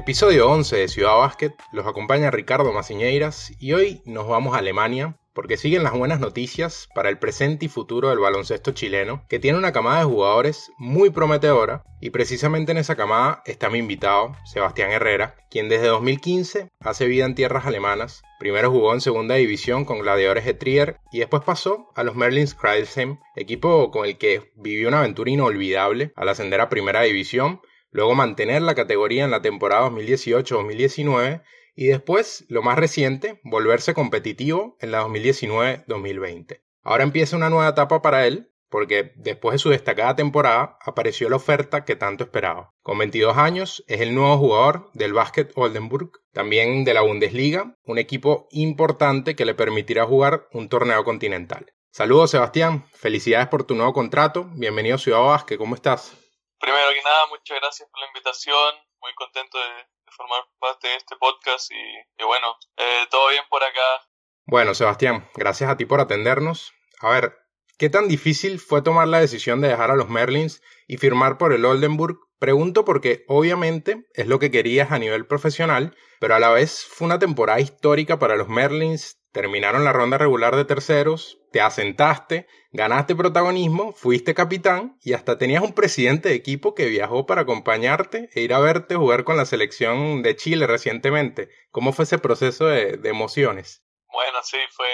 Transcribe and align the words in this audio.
Episodio 0.00 0.48
11 0.48 0.76
de 0.76 0.88
Ciudad 0.88 1.18
Básquet, 1.18 1.54
los 1.72 1.86
acompaña 1.86 2.30
Ricardo 2.30 2.72
Maciñeiras 2.72 3.52
y 3.60 3.74
hoy 3.74 4.00
nos 4.06 4.26
vamos 4.26 4.54
a 4.54 4.58
Alemania 4.60 5.18
porque 5.34 5.58
siguen 5.58 5.82
las 5.82 5.92
buenas 5.92 6.20
noticias 6.20 6.88
para 6.94 7.10
el 7.10 7.18
presente 7.18 7.66
y 7.66 7.68
futuro 7.68 8.08
del 8.08 8.18
baloncesto 8.18 8.72
chileno, 8.72 9.26
que 9.28 9.38
tiene 9.38 9.58
una 9.58 9.72
camada 9.72 9.98
de 9.98 10.06
jugadores 10.06 10.72
muy 10.78 11.10
prometedora, 11.10 11.84
y 12.00 12.10
precisamente 12.10 12.72
en 12.72 12.78
esa 12.78 12.96
camada 12.96 13.42
está 13.44 13.68
mi 13.68 13.78
invitado, 13.78 14.34
Sebastián 14.44 14.90
Herrera, 14.90 15.36
quien 15.50 15.68
desde 15.68 15.88
2015 15.88 16.68
hace 16.80 17.06
vida 17.06 17.26
en 17.26 17.34
tierras 17.34 17.66
alemanas. 17.66 18.22
Primero 18.38 18.70
jugó 18.70 18.94
en 18.94 19.02
segunda 19.02 19.34
división 19.34 19.84
con 19.84 19.98
Gladiadores 19.98 20.46
de 20.46 20.54
Trier 20.54 20.96
y 21.12 21.18
después 21.18 21.42
pasó 21.44 21.90
a 21.94 22.04
los 22.04 22.16
Merlins 22.16 22.54
Kreilsheim, 22.54 23.18
equipo 23.36 23.90
con 23.90 24.06
el 24.06 24.16
que 24.16 24.50
vivió 24.56 24.88
una 24.88 25.00
aventura 25.00 25.30
inolvidable 25.30 26.12
al 26.16 26.30
ascender 26.30 26.62
a 26.62 26.70
primera 26.70 27.02
división, 27.02 27.60
luego 27.90 28.14
mantener 28.14 28.62
la 28.62 28.74
categoría 28.74 29.24
en 29.24 29.30
la 29.30 29.42
temporada 29.42 29.88
2018-2019 29.90 31.42
y 31.74 31.86
después, 31.86 32.44
lo 32.48 32.62
más 32.62 32.78
reciente, 32.78 33.40
volverse 33.44 33.94
competitivo 33.94 34.76
en 34.80 34.92
la 34.92 35.04
2019-2020. 35.04 36.60
Ahora 36.82 37.04
empieza 37.04 37.36
una 37.36 37.50
nueva 37.50 37.70
etapa 37.70 38.02
para 38.02 38.26
él, 38.26 38.50
porque 38.68 39.12
después 39.16 39.54
de 39.54 39.58
su 39.58 39.70
destacada 39.70 40.14
temporada 40.14 40.78
apareció 40.80 41.28
la 41.28 41.36
oferta 41.36 41.84
que 41.84 41.96
tanto 41.96 42.24
esperaba. 42.24 42.72
Con 42.82 42.98
22 42.98 43.36
años 43.36 43.84
es 43.88 44.00
el 44.00 44.14
nuevo 44.14 44.38
jugador 44.38 44.90
del 44.94 45.12
Basket 45.12 45.48
Oldenburg, 45.56 46.12
también 46.32 46.84
de 46.84 46.94
la 46.94 47.02
Bundesliga, 47.02 47.76
un 47.84 47.98
equipo 47.98 48.46
importante 48.50 49.34
que 49.34 49.44
le 49.44 49.54
permitirá 49.54 50.06
jugar 50.06 50.48
un 50.52 50.68
torneo 50.68 51.02
continental. 51.04 51.66
Saludos 51.90 52.30
Sebastián, 52.30 52.84
felicidades 52.92 53.48
por 53.48 53.64
tu 53.64 53.74
nuevo 53.74 53.92
contrato, 53.92 54.48
bienvenido 54.54 54.94
a 54.94 54.98
Ciudad 54.98 55.22
Basket, 55.22 55.56
¿cómo 55.56 55.74
estás? 55.74 56.19
Primero 56.60 56.90
que 56.92 57.02
nada, 57.02 57.26
muchas 57.28 57.58
gracias 57.58 57.88
por 57.90 58.00
la 58.00 58.06
invitación, 58.08 58.74
muy 59.00 59.14
contento 59.14 59.56
de, 59.56 59.88
formar 60.12 60.42
parte 60.58 60.88
de 60.88 60.96
este 60.96 61.16
podcast 61.16 61.70
y, 61.70 62.24
bueno, 62.24 62.54
eh, 62.76 63.06
todo 63.10 63.30
bien 63.30 63.44
por 63.48 63.62
acá. 63.62 64.06
Bueno, 64.44 64.74
Sebastián, 64.74 65.30
gracias 65.34 65.70
a 65.70 65.76
ti 65.76 65.86
por 65.86 66.00
atendernos. 66.00 66.74
A 67.00 67.10
ver, 67.10 67.38
¿qué 67.78 67.88
tan 67.88 68.08
difícil 68.08 68.58
fue 68.58 68.82
tomar 68.82 69.08
la 69.08 69.20
decisión 69.20 69.62
de 69.62 69.68
dejar 69.68 69.90
a 69.90 69.96
los 69.96 70.10
Merlins 70.10 70.60
y 70.86 70.98
firmar 70.98 71.38
por 71.38 71.54
el 71.54 71.64
Oldenburg? 71.64 72.18
Pregunto 72.38 72.84
porque 72.84 73.24
obviamente 73.28 74.08
es 74.12 74.26
lo 74.26 74.38
que 74.38 74.50
querías 74.50 74.90
a 74.92 74.98
nivel 74.98 75.26
profesional, 75.26 75.96
pero 76.18 76.34
a 76.34 76.40
la 76.40 76.50
vez 76.50 76.84
fue 76.84 77.06
una 77.06 77.18
temporada 77.18 77.60
histórica 77.60 78.18
para 78.18 78.36
los 78.36 78.48
Merlins, 78.48 79.19
terminaron 79.32 79.84
la 79.84 79.92
ronda 79.92 80.18
regular 80.18 80.56
de 80.56 80.64
terceros, 80.64 81.38
te 81.52 81.60
asentaste, 81.60 82.48
ganaste 82.72 83.14
protagonismo, 83.14 83.92
fuiste 83.92 84.34
capitán 84.34 84.98
y 85.02 85.14
hasta 85.14 85.38
tenías 85.38 85.62
un 85.62 85.74
presidente 85.74 86.28
de 86.28 86.34
equipo 86.34 86.74
que 86.74 86.86
viajó 86.86 87.26
para 87.26 87.42
acompañarte 87.42 88.28
e 88.34 88.40
ir 88.40 88.54
a 88.54 88.60
verte 88.60 88.96
jugar 88.96 89.24
con 89.24 89.36
la 89.36 89.46
selección 89.46 90.22
de 90.22 90.36
Chile 90.36 90.66
recientemente. 90.66 91.48
¿Cómo 91.70 91.92
fue 91.92 92.04
ese 92.04 92.18
proceso 92.18 92.66
de, 92.66 92.98
emociones? 93.04 93.84
Bueno, 94.12 94.42
sí, 94.42 94.58
fue 94.70 94.88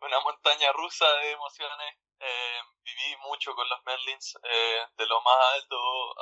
una 0.00 0.20
montaña 0.20 0.72
rusa 0.72 1.06
de 1.22 1.32
emociones. 1.32 1.96
Eh, 2.20 2.60
viví 2.84 3.16
mucho 3.28 3.54
con 3.54 3.68
los 3.68 3.78
Merlins, 3.84 4.38
eh, 4.44 4.78
de 4.96 5.06
lo 5.06 5.20
más 5.22 5.36
alto 5.54 5.76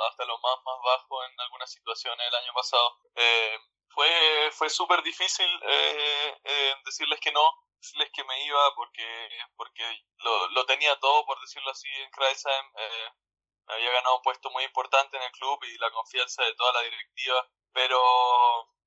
hasta 0.09 0.25
lo 0.25 0.37
más, 0.39 0.57
más 0.65 0.77
bajo 0.83 1.23
en 1.25 1.39
algunas 1.39 1.71
situaciones 1.71 2.27
el 2.27 2.35
año 2.35 2.53
pasado. 2.53 2.97
Eh, 3.15 3.57
fue, 3.93 4.51
fue 4.51 4.69
súper 4.69 5.01
difícil 5.03 5.49
eh, 5.63 6.37
eh, 6.43 6.75
decirles 6.85 7.19
que 7.19 7.31
no, 7.31 7.47
decirles 7.77 8.09
que 8.13 8.23
me 8.23 8.45
iba 8.45 8.75
porque, 8.75 9.29
porque 9.55 9.83
lo, 10.19 10.47
lo 10.49 10.65
tenía 10.65 10.97
todo, 10.99 11.25
por 11.25 11.39
decirlo 11.41 11.71
así, 11.71 11.87
en 11.89 12.09
Kreisheim. 12.11 12.65
Eh, 12.77 13.09
había 13.67 13.91
ganado 13.91 14.17
un 14.17 14.21
puesto 14.21 14.49
muy 14.51 14.63
importante 14.63 15.17
en 15.17 15.23
el 15.23 15.31
club 15.31 15.59
y 15.63 15.77
la 15.77 15.91
confianza 15.91 16.43
de 16.43 16.53
toda 16.55 16.73
la 16.73 16.81
directiva, 16.81 17.47
pero, 17.73 17.99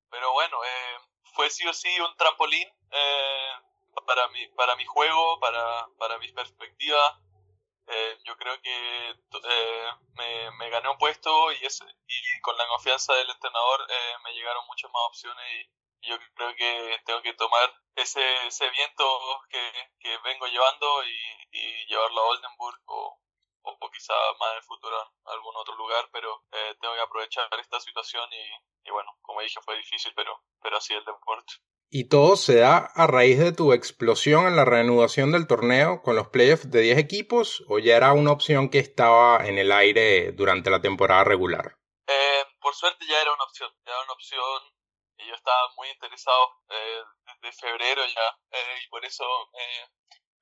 pero 0.09 0.31
bueno, 0.33 0.63
eh, 0.63 0.97
fue 1.33 1.49
sí 1.49 1.67
o 1.67 1.73
sí 1.73 1.99
un 1.99 2.15
trampolín 2.17 2.67
eh, 2.91 3.51
para, 4.05 4.27
mi, 4.29 4.47
para 4.49 4.75
mi 4.75 4.85
juego, 4.85 5.39
para, 5.39 5.87
para 5.97 6.17
mis 6.19 6.31
perspectivas 6.33 7.24
eh, 7.87 8.17
yo 8.23 8.35
creo 8.37 8.59
que 8.61 9.09
eh, 9.11 9.91
me, 10.57 10.69
gané 10.69 10.89
un 10.89 10.97
puesto 10.97 11.51
y, 11.53 11.65
ese, 11.65 11.85
y 12.07 12.41
con 12.41 12.57
la 12.57 12.67
confianza 12.67 13.13
del 13.13 13.29
entrenador 13.29 13.85
eh, 13.89 14.13
me 14.23 14.33
llegaron 14.33 14.65
muchas 14.67 14.91
más 14.91 15.03
opciones 15.07 15.45
y, 15.53 15.69
yo 16.07 16.15
creo 16.35 16.55
que 16.55 17.01
tengo 17.03 17.21
que 17.23 17.33
tomar 17.33 17.73
ese, 17.95 18.21
ese 18.45 18.69
viento 18.69 19.05
que, 19.49 19.91
que 19.99 20.17
vengo 20.19 20.45
llevando 20.45 21.03
y, 21.03 21.85
llevarlo 21.87 22.21
a 22.21 22.25
Oldenburg 22.25 22.81
o, 22.87 23.19
o, 23.63 23.91
quizá 23.91 24.13
más 24.39 24.51
en 24.51 24.57
el 24.57 24.63
futuro 24.63 24.95
a 24.97 25.31
algún 25.31 25.55
otro 25.55 25.75
lugar, 25.75 26.07
pero 26.11 26.43
eh, 26.51 26.75
tengo 26.79 26.93
que 26.93 27.01
aprovechar 27.01 27.47
esta 27.59 27.79
situación 27.79 28.27
y, 28.33 28.89
y 28.89 28.91
bueno, 28.91 29.17
como 29.21 29.41
dije 29.41 29.59
fue 29.61 29.77
difícil, 29.77 30.13
pero, 30.15 30.43
pero 30.61 30.77
así 30.77 30.93
el 30.93 31.05
deporte. 31.05 31.53
Y 31.97 32.09
todo 32.09 32.35
se 32.35 32.59
da 32.59 32.91
a 32.93 33.07
raíz 33.07 33.39
de 33.39 33.53
tu 33.53 33.71
explosión 33.71 34.47
en 34.47 34.57
la 34.57 34.65
reanudación 34.65 35.31
del 35.31 35.47
torneo 35.47 36.01
con 36.01 36.17
los 36.17 36.27
playoffs 36.27 36.69
de 36.69 36.81
10 36.81 36.97
equipos 36.97 37.63
o 37.69 37.79
ya 37.79 37.95
era 37.95 38.11
una 38.11 38.33
opción 38.33 38.67
que 38.67 38.79
estaba 38.79 39.47
en 39.47 39.57
el 39.57 39.71
aire 39.71 40.33
durante 40.33 40.69
la 40.69 40.81
temporada 40.81 41.23
regular? 41.23 41.77
Eh, 42.07 42.43
por 42.59 42.75
suerte 42.75 43.05
ya 43.07 43.21
era 43.21 43.31
una 43.31 43.45
opción, 43.45 43.71
ya 43.85 43.93
era 43.93 44.03
una 44.03 44.11
opción 44.11 44.59
y 45.19 45.27
yo 45.29 45.35
estaba 45.35 45.71
muy 45.77 45.87
interesado 45.87 46.59
eh, 46.67 47.01
desde 47.41 47.61
febrero 47.65 48.01
ya 48.05 48.27
eh, 48.51 48.77
y 48.83 48.89
por 48.89 49.05
eso 49.05 49.23
eh, 49.53 49.87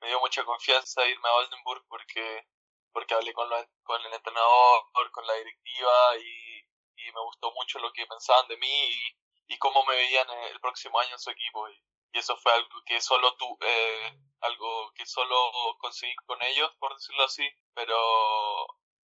me 0.02 0.08
dio 0.08 0.20
mucha 0.22 0.44
confianza 0.44 1.06
irme 1.06 1.30
a 1.30 1.34
Oldenburg 1.34 1.86
porque 1.88 2.48
porque 2.92 3.14
hablé 3.14 3.32
con, 3.32 3.48
con 3.84 4.02
el 4.02 4.12
entrenador, 4.12 4.82
con 5.12 5.28
la 5.28 5.36
directiva 5.36 6.18
y, 6.18 6.66
y 6.98 7.12
me 7.14 7.22
gustó 7.22 7.52
mucho 7.52 7.78
lo 7.78 7.94
que 7.94 8.08
pensaban 8.08 8.48
de 8.48 8.58
mí 8.58 8.90
y, 8.90 9.23
y 9.54 9.58
cómo 9.58 9.86
me 9.86 9.96
veían 9.96 10.28
el 10.52 10.60
próximo 10.60 11.00
año 11.00 11.14
en 11.14 11.20
su 11.20 11.30
equipo. 11.30 11.70
Y, 11.70 11.80
eso 12.14 12.38
fue 12.38 12.54
algo 12.54 12.70
que 12.86 13.02
solo 13.02 13.36
tú, 13.38 13.58
eh, 13.62 14.20
algo 14.42 14.92
que 14.94 15.04
solo 15.04 15.36
conseguí 15.80 16.14
con 16.28 16.40
ellos, 16.44 16.70
por 16.80 16.94
decirlo 16.94 17.24
así, 17.24 17.44
pero 17.74 17.98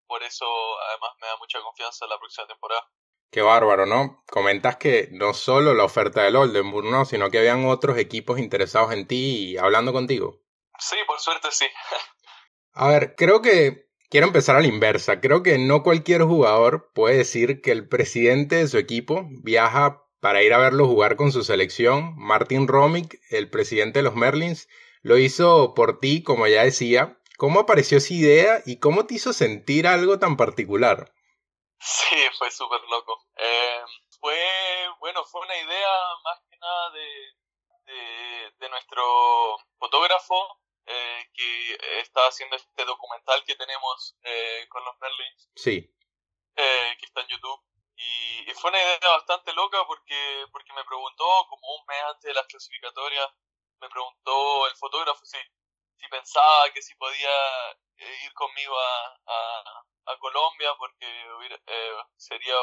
por 0.05 0.21
eso 0.21 0.45
además 0.89 1.11
me 1.19 1.25
da 1.25 1.37
mucha 1.37 1.59
confianza 1.59 2.05
en 2.05 2.09
la 2.09 2.19
próxima 2.19 2.45
temporada. 2.45 2.87
Qué 3.31 3.41
bárbaro, 3.41 3.87
¿no? 3.87 4.23
Comentas 4.27 4.77
que 4.77 5.07
no 5.11 5.33
solo 5.33 5.73
la 5.73 5.85
oferta 5.85 6.21
del 6.21 6.35
Oldenburg, 6.35 6.85
¿no? 6.85 7.03
Sino 7.03 7.31
que 7.31 7.39
habían 7.39 7.67
otros 7.67 7.97
equipos 7.97 8.37
interesados 8.37 8.91
en 8.91 9.07
ti 9.07 9.53
y 9.53 9.57
hablando 9.57 9.91
contigo. 9.91 10.41
Sí, 10.77 10.97
por 11.07 11.19
suerte 11.19 11.47
sí. 11.51 11.65
a 12.73 12.87
ver, 12.89 13.15
creo 13.15 13.41
que 13.41 13.89
quiero 14.09 14.27
empezar 14.27 14.55
a 14.55 14.61
la 14.61 14.67
inversa. 14.67 15.19
Creo 15.19 15.41
que 15.41 15.57
no 15.57 15.81
cualquier 15.81 16.23
jugador 16.23 16.91
puede 16.93 17.17
decir 17.17 17.61
que 17.61 17.71
el 17.71 17.87
presidente 17.87 18.55
de 18.57 18.67
su 18.67 18.77
equipo 18.77 19.23
viaja 19.43 20.03
para 20.19 20.43
ir 20.43 20.53
a 20.53 20.57
verlo 20.57 20.85
jugar 20.85 21.15
con 21.15 21.31
su 21.31 21.43
selección. 21.43 22.13
Martin 22.17 22.67
Romick, 22.67 23.19
el 23.29 23.49
presidente 23.49 23.99
de 23.99 24.03
los 24.03 24.15
Merlins, 24.15 24.67
lo 25.01 25.17
hizo 25.17 25.73
por 25.73 25.99
ti, 25.99 26.23
como 26.23 26.47
ya 26.47 26.63
decía. 26.63 27.17
¿Cómo 27.37 27.61
apareció 27.61 27.99
esa 27.99 28.13
idea 28.13 28.61
y 28.65 28.79
cómo 28.79 29.05
te 29.05 29.13
hizo 29.13 29.31
sentir 29.31 29.87
algo 29.87 30.19
tan 30.19 30.35
particular? 30.35 31.13
Sí, 31.79 32.17
fue 32.37 32.51
súper 32.51 32.81
loco. 32.89 33.25
Eh, 33.37 33.81
fue, 34.19 34.37
bueno, 34.99 35.23
fue 35.23 35.39
una 35.41 35.55
idea 35.55 35.89
más 36.25 36.39
que 36.49 36.57
nada 36.57 36.91
de, 36.91 38.53
de, 38.59 38.69
nuestro 38.69 39.57
fotógrafo 39.79 40.59
eh, 40.85 41.29
que 41.33 41.77
está 42.01 42.27
haciendo 42.27 42.57
este 42.57 42.83
documental 42.83 43.41
que 43.45 43.55
tenemos 43.55 44.17
eh, 44.23 44.67
con 44.67 44.83
los 44.83 44.99
Merlins. 44.99 45.49
Sí. 45.55 45.89
que 46.55 47.05
está 47.05 47.21
en 47.21 47.27
YouTube. 47.29 47.61
Y, 47.95 48.48
fue 48.59 48.69
una 48.71 48.79
idea 48.79 49.11
bastante 49.11 49.53
loca 49.53 49.85
porque, 49.87 50.45
porque 50.51 50.73
me 50.73 50.83
preguntó, 50.83 51.25
como 51.49 51.75
un 51.75 51.85
mes 51.87 52.03
antes 52.09 52.23
de 52.23 52.33
las 52.33 52.45
clasificatorias, 52.47 53.29
me 53.79 53.89
preguntó 53.89 54.67
el 54.67 54.75
fotógrafo 54.75 55.25
si, 55.25 55.37
si 55.97 56.07
pensaba 56.09 56.69
que 56.71 56.81
si 56.81 56.93
podía 56.95 57.71
eh, 57.97 58.19
ir 58.25 58.33
conmigo 58.33 58.77
a, 58.77 59.15
a, 59.27 60.17
Colombia 60.19 60.73
porque 60.77 61.05
eh, 61.67 62.03
sería 62.17 62.55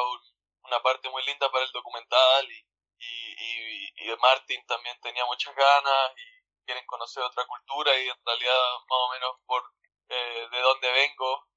una 0.63 0.81
parte 0.83 1.09
muy 1.09 1.23
linda 1.23 1.49
para 1.49 1.63
el 1.63 1.71
documental 1.71 2.51
y, 2.51 2.65
y, 2.99 4.11
y, 4.11 4.17
Martín 4.17 4.63
también 4.67 4.99
tenía 5.01 5.25
muchas 5.25 5.55
ganas 5.55 6.11
y 6.17 6.65
quieren 6.65 6.85
conocer 6.85 7.23
otra 7.23 7.45
cultura 7.45 7.97
y 7.97 8.09
en 8.09 8.25
realidad 8.25 8.73
más 8.89 8.99
o 8.99 9.09
menos 9.11 9.31
por 9.45 9.63
eh, 10.09 10.47
de 10.51 10.59
dónde 10.59 10.91
vengo 10.91 11.47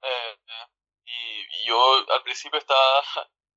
y, 1.04 1.40
y, 1.40 1.66
yo 1.66 2.06
al 2.12 2.22
principio 2.22 2.58
estaba 2.58 3.02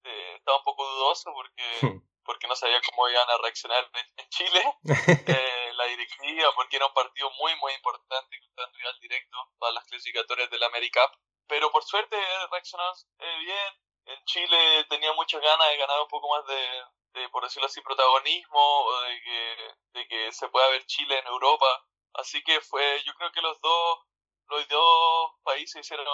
eh, 0.03 0.35
estaba 0.35 0.57
un 0.57 0.63
poco 0.63 0.85
dudoso 0.85 1.31
porque, 1.33 1.63
porque 2.25 2.47
no 2.47 2.55
sabía 2.55 2.81
cómo 2.89 3.09
iban 3.09 3.29
a 3.29 3.37
reaccionar 3.37 3.89
en, 4.17 4.29
Chile, 4.29 4.63
eh, 5.27 5.71
la 5.75 5.85
directiva, 5.85 6.49
porque 6.55 6.77
era 6.77 6.87
un 6.87 6.93
partido 6.93 7.29
muy, 7.39 7.55
muy 7.57 7.73
importante, 7.73 8.35
está 8.35 8.63
en 8.63 8.73
rival 8.73 8.99
directo 8.99 9.37
para 9.59 9.73
las 9.73 9.85
clasificatorias 9.85 10.49
del 10.49 10.63
AmeriCup. 10.63 11.11
Pero 11.47 11.71
por 11.71 11.83
suerte 11.83 12.17
reaccionaron 12.51 12.95
eh, 13.19 13.37
bien. 13.39 13.79
En 14.05 14.25
Chile 14.25 14.85
tenía 14.89 15.13
muchas 15.13 15.41
ganas 15.41 15.69
de 15.69 15.77
ganar 15.77 16.01
un 16.01 16.07
poco 16.07 16.27
más 16.29 16.45
de, 16.45 17.29
por 17.29 17.43
decirlo 17.43 17.67
así, 17.67 17.79
protagonismo, 17.81 18.91
de 19.01 19.21
que, 19.21 19.99
de 19.99 20.07
que 20.07 20.31
se 20.33 20.49
pueda 20.49 20.67
ver 20.69 20.85
Chile 20.85 21.19
en 21.19 21.27
Europa. 21.27 21.85
Así 22.15 22.43
que 22.43 22.59
fue, 22.59 23.01
yo 23.05 23.13
creo 23.15 23.31
que 23.31 23.41
los 23.41 23.61
dos, 23.61 23.99
los 24.47 24.67
dos 24.67 25.31
países 25.43 25.85
hicieron, 25.85 26.05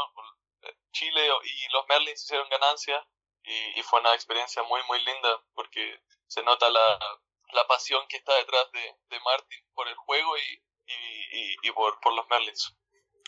Chile 0.92 1.30
y 1.44 1.72
los 1.72 1.88
Merlins 1.88 2.24
hicieron 2.24 2.48
ganancias 2.50 3.04
y, 3.44 3.82
fue 3.84 4.00
una 4.00 4.14
experiencia 4.14 4.62
muy, 4.64 4.80
muy 4.88 5.00
linda 5.00 5.42
porque 5.56 6.00
se 6.28 6.44
nota 6.44 6.70
la, 6.70 7.00
la 7.54 7.68
pasión 7.68 8.02
que 8.08 8.18
está 8.18 8.36
detrás 8.38 8.72
de, 8.72 8.80
de 8.80 9.24
Martin 9.24 9.60
por 9.74 9.88
el 9.88 9.96
juego 9.96 10.38
y, 10.38 11.68
y, 11.68 11.72
por, 11.72 12.00
por 12.02 12.14
los 12.16 12.26
Merlins. 12.30 12.76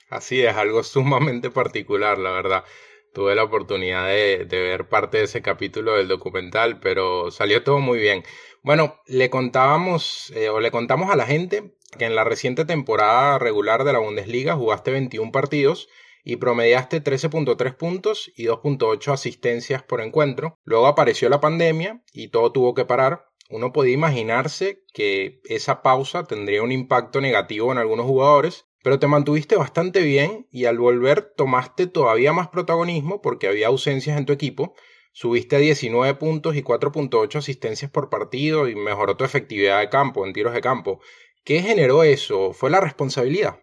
Así 0.10 0.44
es, 0.44 0.56
algo 0.56 0.84
sumamente 0.84 1.50
particular, 1.50 2.18
la 2.18 2.32
verdad. 2.32 2.66
Tuve 3.14 3.36
la 3.36 3.44
oportunidad 3.44 4.08
de, 4.08 4.46
de, 4.46 4.62
ver 4.62 4.88
parte 4.88 5.18
de 5.18 5.24
ese 5.26 5.42
capítulo 5.42 5.96
del 5.96 6.08
documental, 6.08 6.80
pero 6.80 7.30
salió 7.30 7.64
todo 7.64 7.80
muy 7.80 8.00
bien. 8.00 8.24
Bueno, 8.64 9.02
le 9.06 9.30
contábamos 9.30 10.32
eh, 10.32 10.50
o 10.50 10.60
le 10.60 10.72
contamos 10.72 11.10
a 11.10 11.18
la 11.18 11.26
gente 11.26 11.76
que 11.98 12.06
en 12.06 12.16
la 12.16 12.24
reciente 12.24 12.64
temporada 12.64 13.38
regular 13.38 13.84
de 13.84 13.92
la 13.92 14.00
Bundesliga 14.00 14.56
jugaste 14.56 14.92
21 14.92 15.32
partidos 15.32 15.90
y 16.24 16.38
promediaste 16.38 17.04
13.3 17.04 17.76
puntos 17.76 18.32
y 18.36 18.46
2.8 18.46 19.14
asistencias 19.14 19.84
por 19.84 20.02
encuentro. 20.02 20.56
Luego 20.64 20.88
apareció 20.88 21.30
la 21.30 21.42
pandemia 21.42 22.04
y 22.14 22.30
todo 22.30 22.52
tuvo 22.52 22.74
que 22.74 22.86
parar. 22.86 23.26
Uno 23.50 23.74
podía 23.74 23.94
imaginarse 23.94 24.84
que 24.94 25.42
esa 25.44 25.82
pausa 25.82 26.24
tendría 26.24 26.64
un 26.64 26.72
impacto 26.72 27.20
negativo 27.20 27.72
en 27.72 27.78
algunos 27.78 28.06
jugadores, 28.06 28.66
pero 28.84 28.98
te 28.98 29.08
mantuviste 29.08 29.56
bastante 29.56 30.02
bien 30.02 30.48
y 30.52 30.66
al 30.66 30.78
volver 30.78 31.34
tomaste 31.36 31.88
todavía 31.88 32.34
más 32.34 32.48
protagonismo 32.48 33.22
porque 33.22 33.48
había 33.48 33.68
ausencias 33.68 34.18
en 34.18 34.26
tu 34.26 34.34
equipo. 34.34 34.74
Subiste 35.14 35.58
a 35.58 35.60
19 35.60 36.16
puntos 36.16 36.56
y 36.56 36.64
4.8 36.64 37.36
asistencias 37.36 37.92
por 37.92 38.10
partido 38.10 38.70
y 38.70 38.76
mejoró 38.76 39.18
tu 39.18 39.26
efectividad 39.26 39.82
de 39.82 39.90
campo, 39.90 40.26
en 40.26 40.32
tiros 40.32 40.54
de 40.54 40.62
campo. 40.62 41.02
¿Qué 41.44 41.62
generó 41.62 42.04
eso? 42.04 42.54
¿Fue 42.54 42.70
la 42.70 42.80
responsabilidad? 42.80 43.60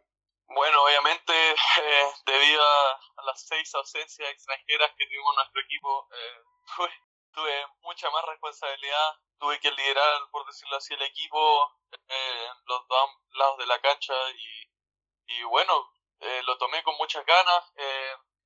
Bueno, 0.59 0.83
obviamente, 0.83 1.33
eh, 1.83 2.13
debido 2.27 2.61
a, 2.61 3.23
las 3.23 3.47
seis 3.47 3.73
ausencias 3.77 4.29
extranjeras 4.29 4.91
que 4.99 5.07
tuvimos 5.07 5.37
nuestro 5.37 5.61
equipo, 5.61 6.09
eh, 6.11 6.43
tuve, 7.33 7.67
mucha 7.83 8.11
más 8.11 8.25
responsabilidad. 8.25 9.15
Tuve 9.39 9.61
que 9.61 9.71
liderar, 9.71 10.29
por 10.33 10.45
decirlo 10.47 10.77
así, 10.77 10.95
el 10.95 11.03
equipo 11.03 11.79
eh, 11.93 12.47
en 12.51 12.65
los 12.67 12.89
dos 12.89 13.11
lados 13.35 13.59
de 13.59 13.67
la 13.67 13.81
cancha 13.81 14.15
y, 15.29 15.43
bueno, 15.45 15.93
lo 16.43 16.59
tomé 16.59 16.83
con 16.83 16.97
muchas 16.97 17.25
ganas. 17.25 17.73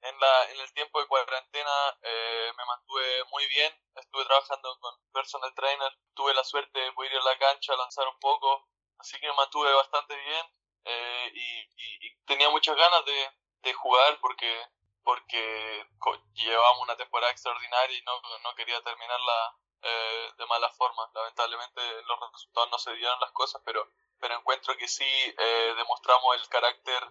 en, 0.03 0.21
la, 0.21 0.51
en 0.51 0.61
el 0.61 0.73
tiempo 0.75 1.01
de 1.01 1.07
cuarentena 1.07 1.97
me 2.03 2.65
mantuve 2.67 3.25
muy 3.31 3.47
bien. 3.47 3.73
Estuve 3.95 4.27
trabajando 4.27 4.77
con 4.81 4.95
personal 5.15 5.55
trainer. 5.55 5.99
Tuve 6.13 6.35
la 6.35 6.45
suerte 6.45 6.79
de 6.79 6.93
poder 6.93 7.13
ir 7.13 7.19
a 7.19 7.25
la 7.25 7.39
cancha, 7.39 7.75
lanzar 7.75 8.07
un 8.07 8.19
poco. 8.19 8.69
Así 8.99 9.19
que 9.19 9.29
me 9.29 9.33
mantuve 9.33 9.73
bastante 9.73 10.15
bien 10.15 10.47
eh, 10.85 11.33
y, 11.35 11.63
tenía 12.25 12.49
muchas 12.51 12.77
ganas 12.77 13.05
de, 13.05 13.31
de 13.63 13.73
jugar 13.75 14.19
porque 14.21 14.49
porque 15.05 15.85
llevábamos 16.35 16.83
una 16.83 16.97
temporada 16.97 17.33
extraordinaria 17.33 17.99
y 17.99 18.03
no, 18.03 18.13
no 18.45 18.55
quería 18.55 18.81
terminarla 18.83 19.57
eh, 19.83 20.31
de 20.39 20.47
mala 20.47 20.71
forma. 20.71 21.11
Lamentablemente 21.15 21.81
los 22.07 22.21
resultados 22.33 22.71
no 22.71 22.79
se 22.79 22.95
dieron 22.95 23.19
las 23.21 23.33
cosas, 23.33 23.61
pero, 23.65 23.89
pero 24.21 24.37
encuentro 24.37 24.77
que 24.77 24.87
sí 24.87 25.05
eh, 25.05 25.75
demostramos 25.77 26.37
el 26.37 26.49
carácter 26.49 27.03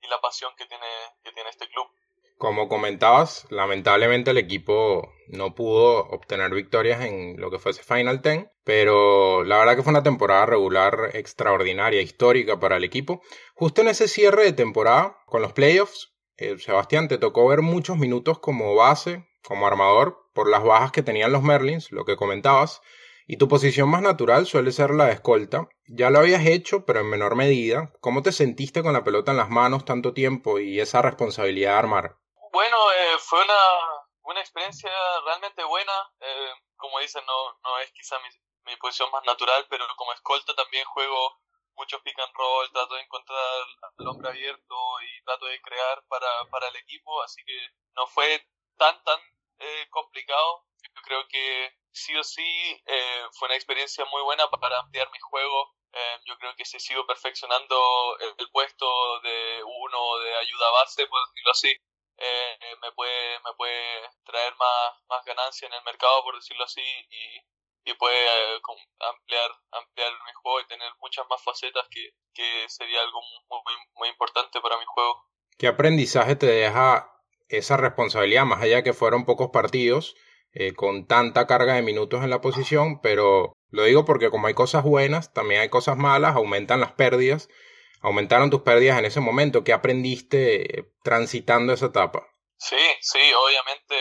y 0.00 0.06
la 0.06 0.20
pasión 0.20 0.54
que 0.54 0.66
tiene, 0.66 0.86
que 1.24 1.32
tiene 1.32 1.50
este 1.50 1.68
club. 1.68 1.90
Como 2.38 2.68
comentabas, 2.68 3.46
lamentablemente 3.48 4.30
el 4.30 4.36
equipo 4.36 5.10
no 5.28 5.54
pudo 5.54 6.06
obtener 6.08 6.52
victorias 6.52 7.02
en 7.02 7.40
lo 7.40 7.50
que 7.50 7.58
fue 7.58 7.70
ese 7.70 7.82
Final 7.82 8.20
Ten, 8.20 8.50
pero 8.62 9.42
la 9.42 9.56
verdad 9.56 9.74
que 9.74 9.82
fue 9.82 9.92
una 9.92 10.02
temporada 10.02 10.44
regular 10.44 11.12
extraordinaria, 11.14 12.02
histórica 12.02 12.60
para 12.60 12.76
el 12.76 12.84
equipo. 12.84 13.22
Justo 13.54 13.80
en 13.80 13.88
ese 13.88 14.06
cierre 14.06 14.44
de 14.44 14.52
temporada, 14.52 15.16
con 15.24 15.40
los 15.40 15.54
playoffs, 15.54 16.12
eh, 16.36 16.58
Sebastián, 16.58 17.08
te 17.08 17.16
tocó 17.16 17.48
ver 17.48 17.62
muchos 17.62 17.96
minutos 17.96 18.38
como 18.38 18.74
base, 18.74 19.26
como 19.42 19.66
armador, 19.66 20.18
por 20.34 20.50
las 20.50 20.62
bajas 20.62 20.92
que 20.92 21.02
tenían 21.02 21.32
los 21.32 21.42
Merlins, 21.42 21.90
lo 21.90 22.04
que 22.04 22.16
comentabas, 22.16 22.82
y 23.26 23.38
tu 23.38 23.48
posición 23.48 23.88
más 23.88 24.02
natural 24.02 24.44
suele 24.44 24.72
ser 24.72 24.90
la 24.90 25.06
de 25.06 25.12
escolta. 25.12 25.68
Ya 25.88 26.10
lo 26.10 26.18
habías 26.18 26.44
hecho, 26.44 26.84
pero 26.84 27.00
en 27.00 27.08
menor 27.08 27.34
medida. 27.34 27.94
¿Cómo 28.00 28.22
te 28.22 28.30
sentiste 28.30 28.82
con 28.82 28.92
la 28.92 29.04
pelota 29.04 29.30
en 29.30 29.38
las 29.38 29.48
manos 29.48 29.86
tanto 29.86 30.12
tiempo 30.12 30.58
y 30.58 30.80
esa 30.80 31.00
responsabilidad 31.00 31.72
de 31.72 31.78
armar? 31.78 32.16
Bueno, 32.56 32.90
eh, 32.90 33.18
fue 33.18 33.44
una, 33.44 34.06
una 34.22 34.40
experiencia 34.40 34.90
realmente 35.26 35.62
buena. 35.64 35.92
Eh, 36.20 36.54
como 36.76 36.98
dicen, 37.00 37.22
no, 37.26 37.58
no 37.62 37.78
es 37.80 37.92
quizá 37.92 38.18
mi, 38.20 38.30
mi 38.64 38.76
posición 38.76 39.10
más 39.10 39.22
natural, 39.24 39.66
pero 39.68 39.86
como 39.94 40.14
escolta 40.14 40.54
también 40.54 40.86
juego 40.86 41.38
mucho 41.74 42.02
pick 42.02 42.18
and 42.18 42.32
roll, 42.32 42.72
trato 42.72 42.94
de 42.94 43.02
encontrar 43.02 43.38
al 43.98 44.08
hombre 44.08 44.30
abierto 44.30 44.74
y 45.02 45.22
trato 45.24 45.44
de 45.44 45.60
crear 45.60 46.02
para, 46.08 46.28
para 46.50 46.68
el 46.68 46.76
equipo, 46.76 47.22
así 47.22 47.44
que 47.44 47.58
no 47.94 48.06
fue 48.06 48.42
tan, 48.78 49.04
tan 49.04 49.20
eh, 49.58 49.86
complicado. 49.90 50.64
Yo 50.94 51.02
creo 51.02 51.28
que 51.28 51.76
sí 51.92 52.16
o 52.16 52.24
sí 52.24 52.82
eh, 52.86 53.26
fue 53.32 53.48
una 53.48 53.56
experiencia 53.56 54.06
muy 54.06 54.22
buena 54.22 54.48
para 54.48 54.78
ampliar 54.78 55.10
mi 55.12 55.18
juego. 55.20 55.74
Eh, 55.92 56.20
yo 56.24 56.38
creo 56.38 56.56
que 56.56 56.64
si 56.64 56.80
sigo 56.80 57.06
perfeccionando 57.06 58.16
el, 58.20 58.34
el, 58.38 58.50
puesto 58.50 59.20
de 59.20 59.62
uno 59.62 60.18
de 60.20 60.36
ayuda 60.38 60.70
base, 60.70 61.06
por 61.06 61.20
decirlo 61.26 61.50
así, 61.50 61.76
eh, 62.18 62.76
me, 62.82 62.92
puede, 62.92 63.38
me 63.44 63.52
puede 63.56 64.10
traer 64.24 64.54
más, 64.56 65.02
más 65.08 65.24
ganancia 65.24 65.68
en 65.68 65.74
el 65.74 65.82
mercado, 65.84 66.22
por 66.24 66.34
decirlo 66.36 66.64
así, 66.64 66.80
y, 66.80 67.90
y 67.90 67.94
puede 67.94 68.16
eh, 68.16 68.60
ampliar, 69.00 69.50
ampliar 69.72 70.12
mi 70.24 70.32
juego 70.42 70.60
y 70.60 70.66
tener 70.66 70.90
muchas 71.00 71.26
más 71.28 71.42
facetas 71.42 71.86
que, 71.90 72.10
que 72.34 72.68
sería 72.68 73.00
algo 73.00 73.20
muy, 73.48 73.74
muy 73.94 74.08
importante 74.08 74.60
para 74.60 74.78
mi 74.78 74.84
juego. 74.86 75.26
¿Qué 75.58 75.68
aprendizaje 75.68 76.36
te 76.36 76.46
deja 76.46 77.10
esa 77.48 77.76
responsabilidad, 77.76 78.44
más 78.44 78.62
allá 78.62 78.82
que 78.82 78.92
fueron 78.92 79.24
pocos 79.24 79.50
partidos, 79.52 80.16
eh, 80.52 80.74
con 80.74 81.06
tanta 81.06 81.46
carga 81.46 81.74
de 81.74 81.82
minutos 81.82 82.24
en 82.24 82.30
la 82.30 82.40
posición, 82.40 83.00
pero 83.00 83.52
lo 83.68 83.84
digo 83.84 84.04
porque 84.04 84.30
como 84.30 84.46
hay 84.46 84.54
cosas 84.54 84.84
buenas, 84.84 85.32
también 85.32 85.60
hay 85.60 85.68
cosas 85.68 85.96
malas, 85.96 86.34
aumentan 86.34 86.80
las 86.80 86.92
pérdidas 86.92 87.48
aumentaron 88.00 88.50
tus 88.50 88.62
pérdidas 88.62 88.98
en 88.98 89.04
ese 89.04 89.20
momento? 89.20 89.64
¿Qué 89.64 89.72
aprendiste 89.72 90.80
eh, 90.80 90.84
transitando 91.02 91.72
esa 91.72 91.86
etapa? 91.86 92.26
Sí, 92.58 92.78
sí, 93.00 93.20
obviamente 93.34 93.96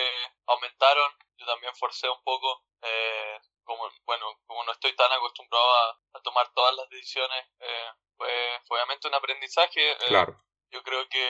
aumentaron. 0.47 1.11
Yo 1.37 1.45
también 1.45 1.75
forcé 1.75 2.09
un 2.09 2.21
poco. 2.23 2.63
Eh, 2.81 3.39
como, 3.63 3.89
bueno, 4.05 4.25
como 4.45 4.63
no 4.63 4.71
estoy 4.71 4.95
tan 4.95 5.11
acostumbrado 5.11 5.65
a, 5.65 6.21
tomar 6.23 6.51
todas 6.53 6.75
las 6.75 6.89
decisiones, 6.89 7.45
eh, 7.59 7.89
fue, 8.17 8.61
obviamente 8.69 9.07
un 9.07 9.15
aprendizaje. 9.15 9.91
Eh, 9.91 10.07
claro. 10.07 10.41
Yo 10.71 10.81
creo 10.83 11.07
que 11.09 11.27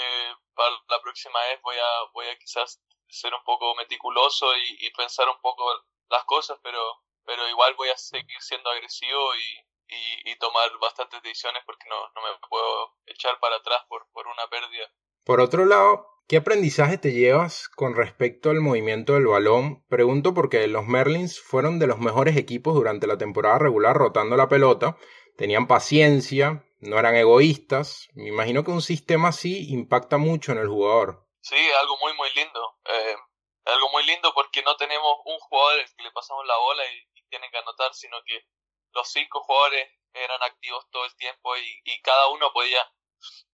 para 0.54 0.72
la 0.88 1.02
próxima 1.02 1.40
vez 1.42 1.62
voy 1.62 1.76
a, 1.78 2.12
voy 2.14 2.28
a 2.28 2.38
quizás 2.38 2.82
ser 3.10 3.34
un 3.34 3.44
poco 3.44 3.76
meticuloso 3.76 4.56
y, 4.58 4.86
y 4.86 4.92
pensar 4.92 5.28
un 5.30 5.40
poco 5.42 5.64
las 6.10 6.24
cosas, 6.26 6.60
pero, 6.64 6.82
pero 7.26 7.48
igual 7.50 7.74
voy 7.76 7.90
a 7.90 7.98
seguir 7.98 8.42
siendo 8.42 8.70
agresivo 8.70 9.36
y, 9.36 9.66
y, 9.88 10.36
tomar 10.38 10.70
bastantes 10.82 11.22
decisiones 11.24 11.64
porque 11.66 11.88
no, 11.90 11.96
no, 11.96 12.22
me 12.22 12.38
puedo 12.50 12.94
echar 13.06 13.40
para 13.40 13.56
atrás 13.56 13.82
por, 13.88 14.06
por 14.12 14.28
una 14.28 14.48
pérdida. 14.50 14.92
Por 15.24 15.40
otro 15.40 15.66
lado, 15.66 16.08
¿qué 16.28 16.38
aprendizaje 16.38 16.98
te 16.98 17.14
llevas 17.14 17.70
con 17.70 17.96
respecto 17.96 18.50
al 18.50 18.60
movimiento 18.60 19.14
del 19.14 19.28
balón? 19.28 19.84
Pregunto 19.88 20.34
porque 20.34 20.68
los 20.68 20.86
Merlins 20.86 21.40
fueron 21.42 21.80
de 21.80 21.88
los 21.88 22.00
mejores 22.00 22.38
equipos 22.38 22.76
durante 22.76 23.08
la 23.08 23.18
temporada 23.18 23.60
regular 23.60 23.96
rotando 23.96 24.36
la 24.36 24.50
pelota, 24.50 24.98
tenían 25.38 25.68
paciencia, 25.68 26.66
no 26.80 27.00
eran 27.00 27.16
egoístas. 27.16 28.10
Me 28.14 28.28
imagino 28.28 28.64
que 28.64 28.72
un 28.72 28.82
sistema 28.82 29.30
así 29.30 29.72
impacta 29.74 30.18
mucho 30.18 30.52
en 30.52 30.60
el 30.60 30.68
jugador. 30.68 31.26
Sí, 31.42 31.56
algo 31.82 31.98
muy, 31.98 32.14
muy 32.14 32.30
lindo. 32.36 32.78
Eh, 32.86 33.16
algo 33.66 33.90
muy 33.92 34.06
lindo 34.06 34.32
porque 34.34 34.62
no 34.64 34.76
tenemos 34.76 35.18
un 35.26 35.40
jugador 35.40 35.84
que 35.98 36.04
le 36.04 36.12
pasamos 36.12 36.46
la 36.46 36.58
bola 36.58 36.84
y, 36.86 37.20
y 37.20 37.24
tiene 37.30 37.50
que 37.50 37.58
anotar, 37.58 37.94
sino 37.94 38.18
que 38.26 38.46
los 38.96 39.12
cinco 39.12 39.44
jugadores 39.44 39.88
eran 40.14 40.42
activos 40.42 40.90
todo 40.90 41.06
el 41.06 41.16
tiempo 41.18 41.56
y, 41.58 41.82
y 41.84 42.02
cada 42.02 42.28
uno 42.30 42.52
podía 42.54 42.82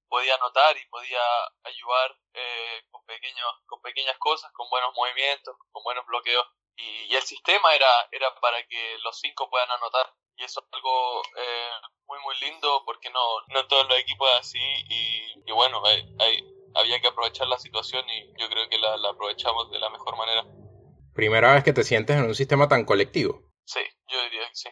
podía 0.07 0.35
anotar 0.35 0.77
y 0.77 0.85
podía 0.89 1.19
ayudar 1.63 2.15
eh, 2.33 2.83
con 2.91 3.03
pequeños 3.05 3.47
con 3.65 3.81
pequeñas 3.81 4.17
cosas 4.19 4.51
con 4.53 4.69
buenos 4.69 4.93
movimientos 4.95 5.55
con 5.71 5.83
buenos 5.83 6.05
bloqueos. 6.05 6.45
Y, 6.77 7.15
el 7.15 7.21
sistema 7.23 7.73
era 7.75 7.87
era 8.11 8.33
para 8.39 8.65
que 8.67 8.97
los 9.03 9.19
cinco 9.19 9.49
puedan 9.49 9.71
anotar. 9.71 10.13
Y 10.37 10.43
eso 10.43 10.61
es 10.61 10.67
algo 10.71 11.21
eh, 11.37 11.71
muy 12.07 12.19
muy 12.19 12.35
lindo 12.39 12.83
porque 12.85 13.09
no 13.09 13.41
no 13.47 13.67
todos 13.67 13.87
los 13.87 13.97
equipos 13.99 14.29
es 14.33 14.39
así 14.39 14.59
y, 14.89 15.49
y 15.49 15.51
bueno 15.51 15.81
hay, 15.85 16.43
había 16.75 16.99
que 17.01 17.07
aprovechar 17.07 17.47
la 17.47 17.57
situación 17.57 18.07
y 18.09 18.27
yo 18.39 18.49
creo 18.49 18.69
que 18.69 18.77
la, 18.77 18.97
la 18.97 19.09
aprovechamos 19.09 19.71
de 19.71 19.79
la 19.79 19.89
mejor 19.89 20.17
manera. 20.17 20.45
Primera 21.13 21.53
vez 21.53 21.63
que 21.63 21.73
te 21.73 21.83
sientes 21.83 22.15
en 22.17 22.25
un 22.25 22.35
sistema 22.35 22.67
tan 22.67 22.85
colectivo. 22.85 23.41
Sí 23.65 23.81
yo 24.11 24.21
diría 24.23 24.47
que 24.47 24.55
sí 24.55 24.69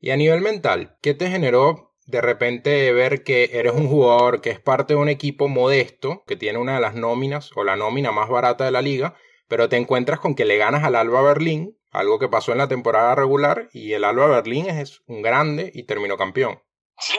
y 0.00 0.10
a 0.10 0.16
nivel 0.16 0.40
mental, 0.40 0.96
¿qué 1.02 1.14
te 1.14 1.30
generó 1.30 1.88
de 2.08 2.22
repente 2.22 2.90
ver 2.94 3.22
que 3.22 3.50
eres 3.52 3.74
un 3.74 3.86
jugador 3.86 4.40
que 4.40 4.48
es 4.48 4.58
parte 4.58 4.94
de 4.94 4.98
un 4.98 5.10
equipo 5.10 5.46
modesto, 5.46 6.24
que 6.26 6.36
tiene 6.36 6.58
una 6.58 6.76
de 6.76 6.80
las 6.80 6.94
nóminas 6.94 7.50
o 7.54 7.64
la 7.64 7.76
nómina 7.76 8.12
más 8.12 8.30
barata 8.30 8.64
de 8.64 8.70
la 8.70 8.80
liga, 8.80 9.14
pero 9.46 9.68
te 9.68 9.76
encuentras 9.76 10.18
con 10.18 10.34
que 10.34 10.46
le 10.46 10.56
ganas 10.56 10.84
al 10.84 10.96
Alba 10.96 11.20
Berlín, 11.20 11.78
algo 11.90 12.18
que 12.18 12.28
pasó 12.28 12.52
en 12.52 12.58
la 12.58 12.68
temporada 12.68 13.14
regular, 13.14 13.68
y 13.74 13.92
el 13.92 14.04
Alba 14.04 14.26
Berlín 14.26 14.70
es 14.70 15.02
un 15.06 15.20
grande 15.20 15.70
y 15.74 15.84
terminó 15.84 16.16
campeón. 16.16 16.62
Sí, 16.98 17.18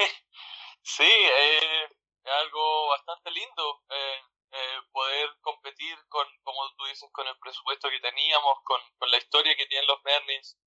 sí, 0.82 1.04
eh, 1.04 1.84
es 2.24 2.32
algo 2.44 2.88
bastante 2.90 3.30
lindo 3.30 3.82
eh, 3.92 4.22
eh, 4.54 4.80
poder 4.92 5.30
competir 5.42 5.96
con, 6.08 6.26
como 6.42 6.62
tú 6.78 6.86
dices, 6.86 7.08
con 7.12 7.28
el 7.28 7.38
presupuesto 7.38 7.90
que 7.92 8.00
teníamos, 8.00 8.58
con, 8.64 8.82
con 8.98 9.12
la 9.12 9.18
historia 9.18 9.56
que 9.56 9.68
tienen 9.68 9.88
los 9.88 10.04
Merlins, 10.04 10.58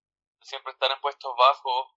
siempre 0.42 0.72
estar 0.72 0.92
en 0.92 1.00
puestos 1.00 1.34
bajos, 1.36 1.88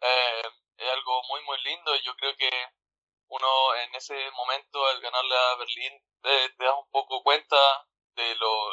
eh, 0.00 0.42
es 0.76 0.90
algo 0.90 1.22
muy, 1.28 1.42
muy 1.42 1.60
lindo. 1.62 1.94
y 1.96 2.02
Yo 2.02 2.14
creo 2.16 2.36
que 2.36 2.50
uno 3.28 3.74
en 3.76 3.94
ese 3.94 4.30
momento, 4.32 4.86
al 4.86 5.00
ganarle 5.00 5.36
a 5.36 5.54
Berlín, 5.56 5.92
te, 6.22 6.48
te 6.50 6.64
das 6.64 6.74
un 6.78 6.90
poco 6.90 7.22
cuenta 7.22 7.56
de 8.14 8.34
lo, 8.36 8.70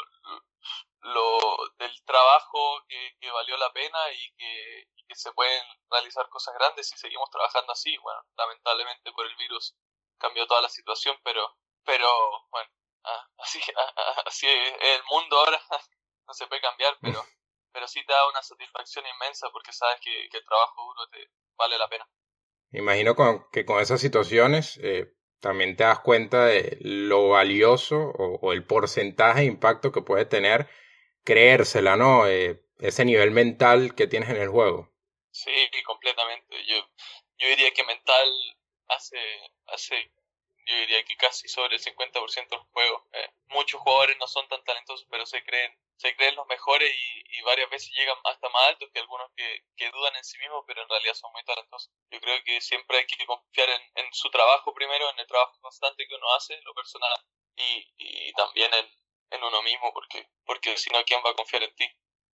lo 1.01 1.39
del 1.77 2.03
trabajo 2.05 2.83
que, 2.87 3.31
valió 3.31 3.57
la 3.57 3.71
pena 3.71 3.97
y 4.11 4.31
que, 4.35 4.87
que, 5.07 5.15
se 5.15 5.31
pueden 5.31 5.63
realizar 5.89 6.27
cosas 6.29 6.53
grandes 6.55 6.89
si 6.89 6.97
seguimos 6.97 7.29
trabajando 7.29 7.71
así. 7.71 7.95
Bueno, 7.97 8.21
lamentablemente 8.35 9.11
por 9.13 9.25
el 9.25 9.35
virus 9.37 9.75
cambió 10.17 10.45
toda 10.47 10.61
la 10.61 10.69
situación, 10.69 11.17
pero, 11.23 11.57
pero 11.83 12.07
bueno, 12.49 12.69
ah, 13.03 13.27
así, 13.39 13.59
ah, 13.77 13.93
ah, 13.95 14.23
así 14.25 14.47
es 14.47 14.97
el 14.97 15.03
mundo 15.05 15.37
ahora, 15.39 15.61
no 16.27 16.33
se 16.33 16.47
puede 16.47 16.61
cambiar, 16.61 16.97
pero, 17.01 17.23
pero 17.71 17.87
sí 17.87 18.03
te 18.05 18.13
da 18.13 18.29
una 18.29 18.41
satisfacción 18.41 19.05
inmensa 19.07 19.47
porque 19.51 19.71
sabes 19.73 19.99
que, 20.01 20.29
que 20.29 20.37
el 20.37 20.45
trabajo 20.45 20.83
duro 20.83 21.07
te 21.09 21.29
vale 21.57 21.77
la 21.77 21.87
pena. 21.87 22.07
Imagino 22.71 23.15
que 23.51 23.65
con 23.65 23.81
esas 23.81 23.99
situaciones 23.99 24.79
eh, 24.81 25.13
también 25.41 25.75
te 25.75 25.83
das 25.83 25.99
cuenta 25.99 26.45
de 26.45 26.77
lo 26.81 27.29
valioso 27.29 27.97
o, 27.97 28.53
el 28.53 28.65
porcentaje 28.65 29.41
de 29.41 29.47
impacto 29.47 29.91
que 29.91 30.01
puede 30.01 30.25
tener 30.25 30.69
creérsela, 31.23 31.97
¿no? 31.97 32.27
Eh, 32.27 32.63
ese 32.79 33.03
nivel 33.03 33.31
mental 33.31 33.93
que 33.93 34.07
tienes 34.07 34.29
en 34.29 34.37
el 34.37 34.49
juego. 34.49 34.89
Sí, 35.31 35.51
completamente. 35.85 36.65
Yo, 36.65 36.75
yo 37.37 37.47
diría 37.47 37.71
que 37.73 37.83
mental 37.83 38.29
hace, 38.87 39.17
hace 39.67 40.11
yo 40.65 40.75
diría 40.75 41.03
que 41.03 41.15
casi 41.17 41.47
sobre 41.47 41.75
el 41.75 41.81
50% 41.81 42.49
del 42.49 42.59
juego. 42.71 43.07
Eh, 43.13 43.29
muchos 43.49 43.81
jugadores 43.81 44.17
no 44.19 44.27
son 44.27 44.47
tan 44.47 44.63
talentosos, 44.63 45.07
pero 45.09 45.25
se 45.25 45.43
creen, 45.43 45.71
se 46.01 46.15
creen 46.15 46.35
los 46.35 46.47
mejores 46.47 46.91
y, 46.91 47.21
varias 47.43 47.69
veces 47.69 47.91
llegan 47.95 48.15
hasta 48.23 48.49
más 48.49 48.69
altos 48.69 48.89
que 48.93 48.99
algunos 48.99 49.27
que, 49.35 49.89
dudan 49.91 50.15
en 50.15 50.23
sí 50.23 50.37
mismos, 50.37 50.63
pero 50.67 50.81
en 50.81 50.89
realidad 50.89 51.13
son 51.15 51.31
muy 51.33 51.43
talentosos. 51.43 51.91
Yo 52.11 52.19
creo 52.21 52.37
que 52.45 52.61
siempre 52.61 52.99
hay 52.99 53.05
que 53.05 53.25
confiar 53.25 53.67
en, 53.95 54.07
su 54.13 54.29
trabajo 54.29 54.73
primero, 54.73 55.09
en 55.09 55.19
el 55.19 55.27
trabajo 55.27 55.57
constante 55.59 56.05
que 56.07 56.15
uno 56.15 56.33
hace, 56.35 56.59
lo 56.63 56.73
personal, 56.73 57.11
y, 57.57 58.31
también 58.33 58.71
en, 58.73 58.85
en 59.31 59.43
uno 59.43 59.61
mismo, 59.63 59.91
porque, 59.93 60.29
porque 60.45 60.77
si 60.77 60.89
no, 60.91 61.03
¿quién 61.03 61.19
va 61.25 61.31
a 61.31 61.35
confiar 61.35 61.63
en 61.63 61.75
ti? 61.75 61.85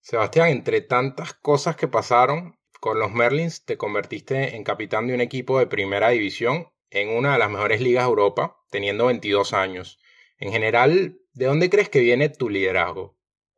Sebastián, 0.01 0.49
entre 0.49 0.81
tantas 0.83 1.35
cosas 1.35 1.77
que 1.77 1.89
pasaron, 1.89 2.59
con 2.81 2.99
los 2.99 3.11
Merlins 3.11 3.65
te 3.65 3.79
convertiste 3.79 4.57
en 4.57 4.65
capitán 4.65 5.07
de 5.07 5.15
un 5.15 5.21
equipo 5.21 5.59
de 5.59 5.67
primera 5.67 6.11
división 6.11 6.73
en 6.91 7.09
una 7.09 7.33
de 7.33 7.39
las 7.39 7.51
mejores 7.51 7.81
ligas 7.81 8.05
de 8.05 8.11
Europa, 8.11 8.59
teniendo 8.71 9.07
22 9.07 9.53
años. 9.55 9.99
En 10.39 10.53
general, 10.53 11.19
¿de 11.33 11.47
dónde 11.47 11.71
crees 11.71 11.89
que 11.89 12.01
viene 12.01 12.29
tu 12.29 12.51
liderazgo? 12.51 13.16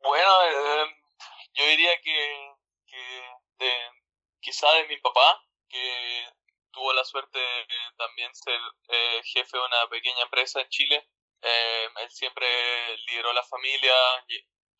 Bueno, 0.09 0.31
eh, 0.41 0.95
yo 1.53 1.65
diría 1.67 2.01
que, 2.01 2.53
que 2.87 3.23
de, 3.59 3.71
quizá 4.41 4.71
de 4.73 4.87
mi 4.87 4.97
papá, 4.97 5.45
que 5.69 6.27
tuvo 6.71 6.93
la 6.93 7.05
suerte 7.05 7.37
de 7.37 7.65
también 7.95 8.33
ser 8.33 8.59
eh, 8.87 9.21
jefe 9.23 9.55
de 9.55 9.63
una 9.63 9.87
pequeña 9.87 10.23
empresa 10.23 10.61
en 10.61 10.69
Chile. 10.69 11.07
Eh, 11.43 11.89
él 11.97 12.09
siempre 12.09 12.47
lideró 13.05 13.33
la 13.33 13.43
familia, 13.43 13.93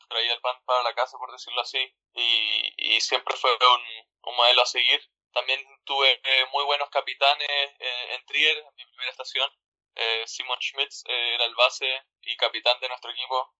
traía 0.10 0.34
el 0.34 0.42
pan 0.42 0.60
para 0.66 0.82
la 0.82 0.96
casa, 0.96 1.16
por 1.20 1.32
decirlo 1.32 1.62
así, 1.62 1.96
y, 2.16 2.96
y 2.96 3.00
siempre 3.00 3.38
fue 3.38 3.52
un, 3.52 3.82
un 4.24 4.36
modelo 4.36 4.64
a 4.64 4.66
seguir. 4.66 5.00
También 5.32 5.62
tuve 5.86 6.20
eh, 6.24 6.46
muy 6.52 6.64
buenos 6.66 6.90
capitanes 6.90 7.48
en 7.78 8.26
Trier, 8.26 8.58
en 8.58 8.76
mi 8.76 8.86
primera 8.88 9.12
estación. 9.12 9.48
Eh, 9.94 10.24
Simon 10.26 10.60
Schmitz 10.60 11.04
era 11.06 11.46
el 11.46 11.54
base 11.54 12.04
y 12.22 12.36
capitán 12.36 12.80
de 12.80 12.90
nuestro 12.90 13.12
equipo. 13.12 13.54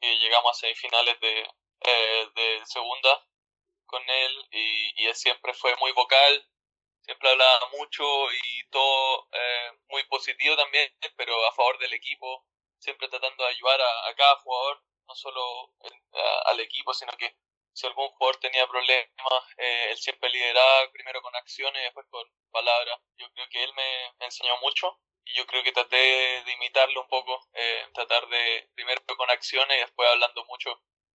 Y 0.00 0.18
llegamos 0.18 0.50
a 0.50 0.60
semifinales 0.60 1.18
de, 1.20 1.48
de 2.34 2.66
segunda 2.66 3.26
con 3.86 4.02
él 4.08 4.48
y, 4.50 5.02
y, 5.02 5.06
él 5.06 5.14
siempre 5.14 5.54
fue 5.54 5.74
muy 5.76 5.92
vocal, 5.92 6.48
siempre 7.02 7.30
hablaba 7.30 7.68
mucho 7.78 8.04
y 8.32 8.68
todo 8.70 9.28
muy 9.88 10.02
positivo 10.04 10.56
también, 10.56 10.92
pero 11.16 11.46
a 11.46 11.52
favor 11.52 11.78
del 11.78 11.92
equipo, 11.92 12.44
siempre 12.78 13.08
tratando 13.08 13.44
de 13.44 13.50
ayudar 13.50 13.80
a, 13.80 14.08
a 14.08 14.14
cada 14.14 14.36
jugador, 14.38 14.82
no 15.06 15.14
solo 15.14 15.72
al 16.46 16.60
equipo, 16.60 16.92
sino 16.94 17.12
que 17.12 17.36
si 17.76 17.86
algún 17.86 18.08
jugador 18.08 18.40
tenía 18.40 18.66
problemas, 18.66 19.10
eh, 19.58 19.88
él 19.90 19.98
siempre 19.98 20.30
lideraba 20.30 20.90
primero 20.92 21.20
con 21.20 21.36
acciones 21.36 21.78
y 21.78 21.84
después 21.84 22.06
con 22.08 22.26
palabras. 22.50 22.98
Yo 23.18 23.30
creo 23.32 23.46
que 23.50 23.62
él 23.62 23.70
me, 23.74 24.24
enseñó 24.24 24.56
mucho 24.62 24.98
y 25.26 25.34
yo 25.34 25.46
creo 25.46 25.62
que 25.62 25.72
traté 25.72 25.96
de 25.96 26.52
imitarlo 26.52 27.02
un 27.02 27.08
poco, 27.08 27.48
eh, 27.54 27.82
tratar 27.92 28.26
de 28.28 28.70
primero 28.74 29.02
con 29.04 29.30
acciones 29.30 29.76
y 29.76 29.80
después 29.80 30.08
hablando 30.08 30.44
mucho 30.46 30.70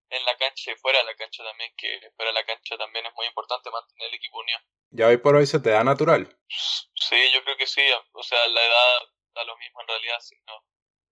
en 0.09 0.25
la 0.25 0.37
cancha 0.37 0.71
y 0.71 0.75
fuera 0.75 0.99
de 0.99 1.05
la 1.05 1.15
cancha 1.15 1.43
también, 1.43 1.73
que 1.77 2.11
fuera 2.15 2.31
de 2.31 2.39
la 2.39 2.45
cancha 2.45 2.77
también 2.77 3.05
es 3.05 3.13
muy 3.15 3.25
importante 3.25 3.71
mantener 3.71 4.09
el 4.09 4.15
equipo 4.15 4.39
unido. 4.39 4.59
¿Ya 4.91 5.07
hoy 5.07 5.17
por 5.17 5.35
hoy 5.35 5.45
se 5.45 5.61
te 5.61 5.69
da 5.69 5.83
natural? 5.83 6.27
Sí, 6.49 7.31
yo 7.33 7.43
creo 7.43 7.55
que 7.55 7.67
sí, 7.67 7.81
o 8.11 8.23
sea, 8.23 8.45
la 8.49 8.65
edad 8.65 9.07
da 9.33 9.43
lo 9.45 9.57
mismo 9.57 9.81
en 9.81 9.87
realidad, 9.87 10.19
sino 10.19 10.65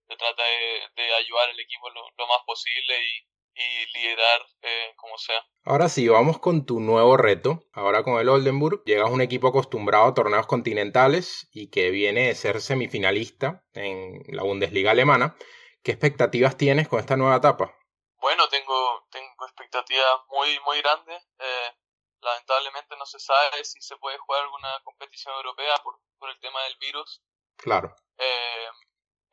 se 0.06 0.16
trata 0.16 0.42
de, 0.42 0.82
de 0.96 1.14
ayudar 1.14 1.48
al 1.48 1.60
equipo 1.60 1.88
lo, 1.90 2.02
lo 2.18 2.26
más 2.26 2.42
posible 2.44 3.02
y 3.02 3.29
y 3.54 3.98
liderar 3.98 4.40
eh, 4.62 4.92
como 4.96 5.16
sea. 5.18 5.44
Ahora 5.64 5.88
sí, 5.88 6.08
vamos 6.08 6.38
con 6.38 6.64
tu 6.64 6.80
nuevo 6.80 7.16
reto. 7.16 7.64
Ahora 7.72 8.02
con 8.02 8.18
el 8.18 8.28
Oldenburg 8.28 8.82
llegas 8.84 9.08
a 9.08 9.12
un 9.12 9.20
equipo 9.20 9.48
acostumbrado 9.48 10.06
a 10.06 10.14
torneos 10.14 10.46
continentales 10.46 11.48
y 11.52 11.70
que 11.70 11.90
viene 11.90 12.28
de 12.28 12.34
ser 12.34 12.60
semifinalista 12.60 13.64
en 13.74 14.22
la 14.28 14.42
Bundesliga 14.42 14.92
alemana. 14.92 15.36
¿Qué 15.82 15.92
expectativas 15.92 16.56
tienes 16.56 16.88
con 16.88 17.00
esta 17.00 17.16
nueva 17.16 17.36
etapa? 17.36 17.74
Bueno, 18.20 18.48
tengo, 18.48 19.06
tengo 19.10 19.46
expectativas 19.46 20.20
muy, 20.28 20.58
muy 20.66 20.80
grandes. 20.80 21.22
Eh, 21.38 21.72
lamentablemente 22.20 22.96
no 22.96 23.06
se 23.06 23.18
sabe 23.18 23.64
si 23.64 23.80
se 23.80 23.96
puede 23.96 24.18
jugar 24.18 24.42
alguna 24.42 24.68
competición 24.84 25.34
europea 25.36 25.76
por, 25.82 25.98
por 26.18 26.30
el 26.30 26.38
tema 26.40 26.62
del 26.64 26.76
virus. 26.78 27.22
Claro. 27.56 27.94
Eh, 28.18 28.68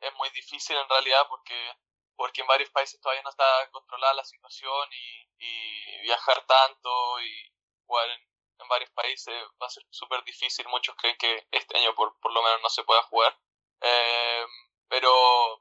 es 0.00 0.14
muy 0.14 0.28
difícil 0.30 0.76
en 0.76 0.88
realidad 0.88 1.26
porque 1.28 1.54
porque 2.18 2.42
en 2.42 2.46
varios 2.48 2.68
países 2.70 3.00
todavía 3.00 3.22
no 3.22 3.30
está 3.30 3.70
controlada 3.70 4.12
la 4.12 4.24
situación 4.24 4.88
y, 4.92 5.28
y 5.38 6.02
viajar 6.02 6.44
tanto 6.46 7.20
y 7.20 7.52
jugar 7.86 8.10
en, 8.10 8.20
en, 8.60 8.68
varios 8.68 8.90
países 8.90 9.34
va 9.62 9.68
a 9.68 9.70
ser 9.70 9.84
súper 9.88 10.22
difícil. 10.24 10.66
Muchos 10.68 10.94
creen 10.96 11.16
que 11.16 11.46
este 11.52 11.78
año 11.78 11.94
por, 11.94 12.18
por 12.20 12.32
lo 12.32 12.42
menos 12.42 12.60
no 12.60 12.68
se 12.68 12.82
pueda 12.82 13.02
jugar. 13.04 13.38
Eh, 13.80 14.44
pero, 14.88 15.10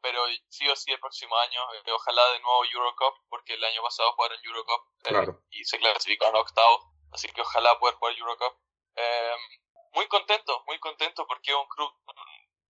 pero 0.02 0.22
sí 0.50 0.68
o 0.70 0.76
sí 0.76 0.92
el 0.92 1.00
próximo 1.00 1.38
año, 1.38 1.62
eh, 1.74 1.92
ojalá 1.92 2.32
de 2.32 2.40
nuevo 2.40 2.66
Eurocup, 2.66 3.16
porque 3.30 3.54
el 3.54 3.64
año 3.64 3.82
pasado 3.84 4.14
jugaron 4.14 4.40
Eurocup 4.44 4.82
eh, 5.04 5.36
y 5.52 5.66
se 5.66 5.80
clasificaron 5.80 6.36
a 6.36 6.40
octavos, 6.40 6.86
así 7.12 7.30
que 7.30 7.42
ojalá 7.42 7.78
poder 7.78 7.96
jugar 7.96 8.18
Eurocup. 8.18 8.58
Eh, 8.96 9.36
muy 9.92 10.08
contento, 10.08 10.64
muy 10.66 10.80
contento 10.80 11.28
porque 11.28 11.52
es 11.52 11.58
un 11.58 11.68
club, 11.68 11.92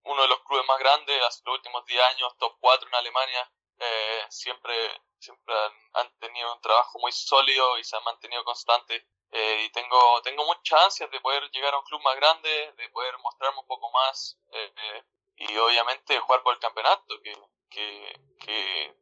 uno 0.04 0.22
de 0.22 0.28
los 0.28 0.40
clubes 0.44 0.66
más 0.68 0.80
grandes, 0.80 1.22
hace 1.26 1.42
los 1.46 1.56
últimos 1.56 1.86
10 1.86 2.02
años, 2.16 2.38
top 2.38 2.58
4 2.60 2.88
en 2.88 2.96
Alemania, 2.96 3.52
eh, 3.80 4.26
siempre, 4.30 4.74
siempre 5.20 5.54
han, 5.94 6.20
tenido 6.20 6.54
un 6.54 6.62
trabajo 6.62 7.00
muy 7.00 7.12
sólido 7.12 7.78
y 7.78 7.84
se 7.84 7.96
han 7.96 8.04
mantenido 8.04 8.44
constantes. 8.44 9.04
Eh, 9.32 9.64
y 9.66 9.70
tengo, 9.72 10.22
tengo 10.24 10.46
muchas 10.46 10.86
ansias 10.86 11.12
de 11.12 11.20
poder 11.20 11.44
llegar 11.52 11.74
a 11.74 11.80
un 11.80 11.86
club 11.86 12.02
más 12.02 12.16
grande, 12.16 12.74
de 12.78 12.90
poder 12.90 13.18
mostrarme 13.20 13.60
un 13.60 13.68
poco 13.68 13.92
más 13.92 14.40
eh, 14.54 15.04
y 15.36 15.58
obviamente 15.58 16.20
jugar 16.20 16.42
por 16.44 16.54
el 16.54 16.60
campeonato, 16.60 17.22
que, 17.22 17.34
que, 17.70 18.22
que 18.40 18.96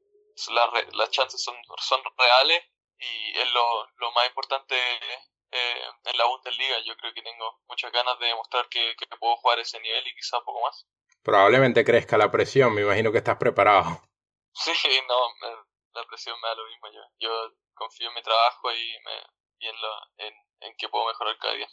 la, 0.49 0.69
las 0.93 1.11
chances 1.11 1.41
son, 1.41 1.55
son 1.77 2.01
reales 2.17 2.63
y 2.97 3.37
es 3.37 3.51
lo, 3.51 3.87
lo 3.97 4.11
más 4.13 4.27
importante 4.27 4.75
en 5.51 6.17
la 6.17 6.25
Bundesliga. 6.25 6.79
Yo 6.85 6.97
creo 6.97 7.13
que 7.13 7.21
tengo 7.21 7.61
muchas 7.67 7.91
ganas 7.91 8.17
de 8.19 8.25
demostrar 8.25 8.67
que, 8.67 8.95
que 8.97 9.05
puedo 9.17 9.37
jugar 9.37 9.59
ese 9.59 9.79
nivel 9.79 10.05
y 10.07 10.15
quizá 10.15 10.39
un 10.39 10.45
poco 10.45 10.61
más. 10.63 10.87
Probablemente 11.23 11.85
crezca 11.85 12.17
la 12.17 12.31
presión, 12.31 12.73
me 12.73 12.81
imagino 12.81 13.11
que 13.11 13.19
estás 13.19 13.37
preparado. 13.37 14.01
Sí, 14.55 14.71
no, 15.07 15.15
la 15.93 16.07
presión 16.07 16.35
me 16.41 16.47
da 16.47 16.55
lo 16.55 16.65
mismo. 16.65 16.87
Yo, 16.93 17.01
yo 17.19 17.53
confío 17.73 18.09
en 18.09 18.15
mi 18.15 18.21
trabajo 18.21 18.71
y, 18.71 18.91
me, 19.03 19.11
y 19.59 19.67
en, 19.67 19.75
lo, 19.81 20.25
en, 20.25 20.33
en 20.61 20.77
que 20.77 20.89
puedo 20.89 21.05
mejorar 21.05 21.37
cada 21.39 21.55
día. 21.55 21.67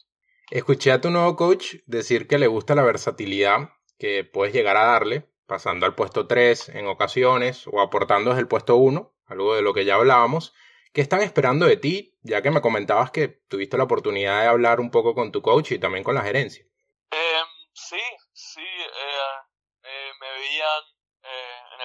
Escuché 0.51 0.93
a 0.93 1.01
tu 1.01 1.11
nuevo 1.11 1.37
coach 1.37 1.77
decir 1.87 2.29
que 2.29 2.39
le 2.39 2.47
gusta 2.47 2.75
la 2.75 2.83
versatilidad 2.83 3.71
que 3.99 4.25
puedes 4.25 4.53
llegar 4.53 4.77
a 4.77 4.85
darle, 4.85 5.31
pasando 5.47 5.87
al 5.87 5.95
puesto 5.95 6.27
3 6.27 6.71
en 6.71 6.89
ocasiones 6.89 7.67
o 7.69 7.81
aportando 7.81 8.31
desde 8.31 8.43
el 8.43 8.49
puesto 8.49 8.77
1, 8.77 9.15
algo 9.27 9.55
de 9.55 9.63
lo 9.63 9.73
que 9.73 9.85
ya 9.85 9.95
hablábamos. 9.95 10.53
¿Qué 10.93 11.01
están 11.01 11.23
esperando 11.23 11.67
de 11.67 11.77
ti? 11.79 12.19
Ya 12.23 12.43
que 12.43 12.51
me 12.51 12.61
comentabas 12.61 13.11
que 13.11 13.29
tuviste 13.29 13.79
la 13.79 13.85
oportunidad 13.85 14.43
de 14.43 14.49
hablar 14.49 14.81
un 14.81 14.91
poco 14.91 15.15
con 15.15 15.33
tu 15.33 15.41
coach 15.41 15.73
y 15.73 15.79
también 15.79 16.05
con 16.05 16.15
la 16.15 16.23
gerencia. 16.23 16.65
Eh, 17.11 17.43
sí, 17.73 18.01
sí, 18.33 18.61
eh, 18.61 19.39
eh, 19.85 20.11
me 20.21 20.31
veían 20.33 20.83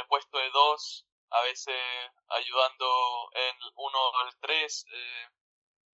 puesto 0.08 0.38
de 0.38 0.50
dos, 0.52 1.06
a 1.30 1.42
veces 1.42 1.76
ayudando 2.30 3.30
en 3.34 3.56
uno 3.76 4.00
o 4.00 4.28
el 4.28 4.40
tres, 4.40 4.86
eh, 4.92 5.30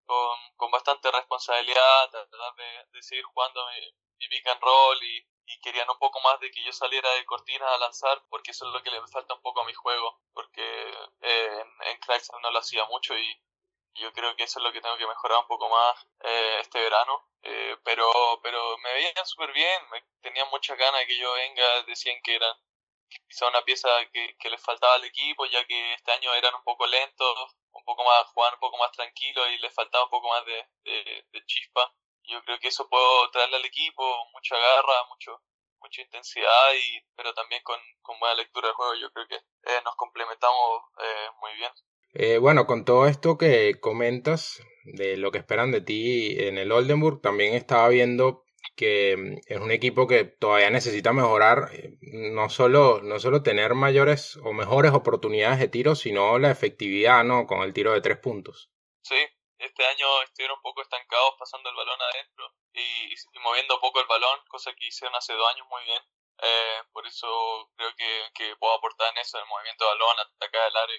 con, 0.05 0.37
con 0.57 0.71
bastante 0.71 1.11
responsabilidad, 1.11 2.09
tratar 2.09 2.55
de, 2.55 2.85
de 2.91 3.01
seguir 3.03 3.23
jugando 3.25 3.65
mi, 3.69 3.93
mi 4.19 4.27
pick 4.27 4.47
and 4.47 4.61
roll 4.61 5.03
y, 5.03 5.25
querían 5.61 5.89
un 5.89 5.97
poco 5.97 6.19
más 6.19 6.37
de 6.41 6.51
que 6.51 6.61
yo 6.61 6.73
saliera 6.73 7.09
de 7.11 7.25
cortina 7.25 7.65
a 7.73 7.77
lanzar, 7.77 8.21
porque 8.29 8.51
eso 8.51 8.67
es 8.67 8.73
lo 8.73 8.83
que 8.83 8.91
le 8.91 8.99
falta 9.07 9.33
un 9.33 9.41
poco 9.41 9.61
a 9.61 9.65
mi 9.65 9.73
juego, 9.73 10.19
porque 10.33 10.61
eh, 11.21 11.61
en, 11.61 11.87
en 11.87 11.99
no 12.41 12.51
lo 12.51 12.59
hacía 12.59 12.83
mucho 12.85 13.17
y 13.17 13.41
yo 13.95 14.11
creo 14.11 14.35
que 14.35 14.43
eso 14.43 14.59
es 14.59 14.63
lo 14.63 14.73
que 14.73 14.81
tengo 14.81 14.97
que 14.97 15.07
mejorar 15.07 15.39
un 15.39 15.47
poco 15.47 15.69
más 15.69 16.07
eh, 16.21 16.57
este 16.59 16.81
verano. 16.81 17.29
Eh, 17.43 17.77
pero, 17.83 18.11
pero 18.41 18.77
me 18.79 18.93
veían 18.93 19.25
súper 19.25 19.51
bien, 19.53 19.89
me, 19.89 20.03
tenían 20.21 20.49
mucha 20.49 20.75
ganas 20.75 21.01
de 21.01 21.07
que 21.07 21.17
yo 21.17 21.31
venga, 21.33 21.83
decían 21.83 22.19
que 22.23 22.35
era 22.35 22.57
quizá 23.27 23.47
una 23.47 23.63
pieza 23.63 23.89
que, 24.11 24.35
que 24.39 24.49
les 24.49 24.61
faltaba 24.61 24.95
al 24.95 25.05
equipo, 25.05 25.45
ya 25.45 25.65
que 25.65 25.93
este 25.93 26.11
año 26.11 26.33
eran 26.33 26.55
un 26.55 26.63
poco 26.63 26.85
lentos, 26.87 27.57
un 27.71 27.83
poco 27.83 28.03
más, 28.03 28.25
jugaban 28.33 28.55
un 28.55 28.59
poco 28.59 28.77
más 28.77 28.91
tranquilo 28.91 29.49
y 29.49 29.57
les 29.59 29.73
faltaba 29.73 30.05
un 30.05 30.09
poco 30.09 30.29
más 30.29 30.45
de, 30.45 30.65
de, 31.31 31.45
chispa. 31.45 31.93
Yo 32.23 32.41
creo 32.43 32.59
que 32.59 32.69
eso 32.69 32.87
puedo 32.87 33.29
traerle 33.31 33.57
al 33.57 33.65
equipo, 33.65 34.03
mucha 34.33 34.57
garra, 34.57 35.03
mucho, 35.09 35.41
mucha 35.79 36.01
intensidad, 36.01 36.73
y, 36.75 37.01
pero 37.15 37.33
también 37.33 37.61
con, 37.63 37.79
con 38.01 38.19
buena 38.19 38.35
lectura 38.35 38.67
del 38.67 38.75
juego. 38.75 38.93
Yo 38.95 39.11
creo 39.11 39.27
que 39.27 39.35
eh, 39.35 39.81
nos 39.83 39.95
complementamos 39.95 40.83
eh, 40.99 41.27
muy 41.41 41.53
bien. 41.55 41.71
Eh, 42.15 42.37
bueno, 42.37 42.67
con 42.67 42.85
todo 42.85 43.07
esto 43.07 43.37
que 43.37 43.79
comentas 43.79 44.61
de 44.83 45.17
lo 45.17 45.31
que 45.31 45.39
esperan 45.39 45.71
de 45.71 45.81
ti 45.81 46.35
en 46.39 46.57
el 46.57 46.71
Oldenburg, 46.71 47.21
también 47.21 47.55
estaba 47.55 47.89
viendo 47.89 48.42
que 48.75 49.15
mm, 49.17 49.37
es 49.47 49.59
un 49.59 49.71
equipo 49.71 50.07
que 50.07 50.23
todavía 50.23 50.69
necesita 50.69 51.13
mejorar, 51.13 51.69
eh, 51.73 51.97
no 52.01 52.49
solo, 52.49 53.01
no 53.01 53.19
solo 53.19 53.43
tener 53.43 53.73
mayores 53.73 54.37
o 54.43 54.53
mejores 54.53 54.91
oportunidades 54.91 55.59
de 55.59 55.67
tiro, 55.67 55.95
sino 55.95 56.39
la 56.39 56.51
efectividad, 56.51 57.23
¿no? 57.23 57.45
Con 57.45 57.61
el 57.61 57.73
tiro 57.73 57.93
de 57.93 58.01
tres 58.01 58.17
puntos. 58.17 58.69
Sí, 59.03 59.21
este 59.57 59.85
año 59.85 60.07
estuvieron 60.23 60.57
un 60.57 60.61
poco 60.61 60.81
estancados 60.81 61.35
pasando 61.37 61.69
el 61.69 61.75
balón 61.75 61.99
adentro 62.01 62.53
y, 62.73 63.13
moviendo 63.41 63.79
poco 63.79 63.99
el 63.99 64.07
balón, 64.07 64.39
cosa 64.47 64.73
que 64.73 64.87
hicieron 64.87 65.15
hace 65.15 65.33
dos 65.33 65.53
años 65.53 65.67
muy 65.69 65.83
bien. 65.83 66.01
Eh, 66.41 66.81
por 66.91 67.05
eso 67.05 67.71
creo 67.75 67.91
que, 67.95 68.23
que, 68.33 68.55
puedo 68.57 68.73
aportar 68.73 69.11
en 69.11 69.19
eso, 69.19 69.37
el 69.37 69.45
movimiento 69.45 69.85
de 69.85 69.91
balón, 69.91 70.15
atacar 70.19 70.67
el 70.67 70.77
área, 70.77 70.97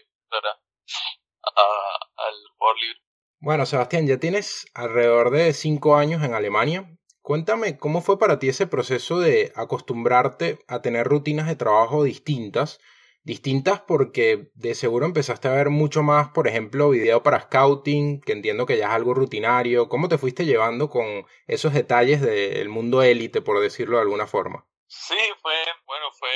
al 2.17 2.35
jugador 2.57 2.81
libre. 2.81 3.01
Bueno, 3.41 3.67
Sebastián, 3.67 4.07
ya 4.07 4.19
tienes 4.19 4.67
alrededor 4.75 5.31
de 5.31 5.53
cinco 5.53 5.97
años 5.97 6.23
en 6.23 6.35
Alemania. 6.35 6.87
Cuéntame 7.25 7.79
cómo 7.79 8.03
fue 8.03 8.19
para 8.19 8.39
ti 8.39 8.51
ese 8.51 8.67
proceso 8.67 9.19
de 9.19 9.51
acostumbrarte 9.57 10.59
a 10.69 10.83
tener 10.83 11.07
rutinas 11.07 11.47
de 11.47 11.57
trabajo 11.57 12.05
distintas. 12.05 12.83
Distintas 13.23 13.81
porque 13.81 14.51
de 14.53 14.75
seguro 14.75 15.07
empezaste 15.07 15.49
a 15.49 15.53
ver 15.53 15.71
mucho 15.71 16.03
más, 16.03 16.29
por 16.35 16.49
ejemplo, 16.49 16.91
video 16.91 17.23
para 17.23 17.41
scouting, 17.41 18.21
que 18.21 18.33
entiendo 18.33 18.67
que 18.67 18.77
ya 18.77 18.89
es 18.89 18.93
algo 18.93 19.15
rutinario. 19.15 19.89
¿Cómo 19.89 20.11
te 20.11 20.19
fuiste 20.19 20.45
llevando 20.45 20.91
con 20.91 21.27
esos 21.47 21.73
detalles 21.73 22.21
del 22.21 22.69
mundo 22.69 23.03
élite, 23.03 23.41
por 23.41 23.59
decirlo 23.59 23.97
de 23.97 24.03
alguna 24.03 24.27
forma? 24.27 24.67
Sí, 24.87 25.17
fue, 25.41 25.57
bueno, 25.87 26.13
fue, 26.13 26.29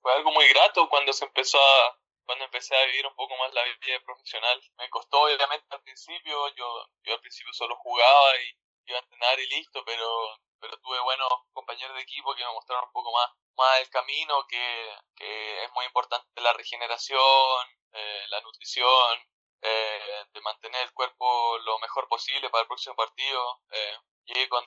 fue 0.00 0.12
algo 0.12 0.30
muy 0.30 0.46
grato 0.54 0.88
cuando 0.88 1.12
se 1.12 1.24
empezó 1.24 1.58
a, 1.58 1.98
cuando 2.24 2.44
empecé 2.44 2.76
a 2.76 2.86
vivir 2.86 3.04
un 3.04 3.16
poco 3.16 3.34
más 3.38 3.52
la 3.54 3.64
vida 3.64 3.98
profesional. 4.06 4.60
Me 4.78 4.88
costó 4.88 5.22
obviamente 5.22 5.66
al 5.70 5.82
principio, 5.82 6.36
yo, 6.54 6.86
yo 7.02 7.14
al 7.14 7.20
principio 7.20 7.52
solo 7.52 7.74
jugaba 7.74 8.36
y 8.36 8.67
iba 8.92 8.98
a 8.98 9.02
entrenar 9.02 9.40
y 9.40 9.46
listo, 9.48 9.84
pero, 9.84 10.38
pero 10.60 10.78
tuve 10.78 11.00
buenos 11.00 11.28
compañeros 11.52 11.94
de 11.96 12.02
equipo 12.02 12.34
que 12.34 12.44
me 12.44 12.52
mostraron 12.52 12.84
un 12.86 12.92
poco 12.92 13.12
más, 13.12 13.30
más 13.56 13.80
el 13.80 13.90
camino, 13.90 14.46
que, 14.48 14.96
que 15.16 15.64
es 15.64 15.72
muy 15.72 15.84
importante 15.86 16.40
la 16.40 16.52
regeneración, 16.52 17.68
eh, 17.92 18.24
la 18.28 18.40
nutrición, 18.40 19.18
eh, 19.62 20.24
de 20.32 20.40
mantener 20.40 20.82
el 20.82 20.92
cuerpo 20.92 21.58
lo 21.58 21.78
mejor 21.80 22.08
posible 22.08 22.50
para 22.50 22.62
el 22.62 22.68
próximo 22.68 22.94
partido. 22.96 23.60
Eh, 23.70 23.96
llegué 24.26 24.48
con, 24.48 24.64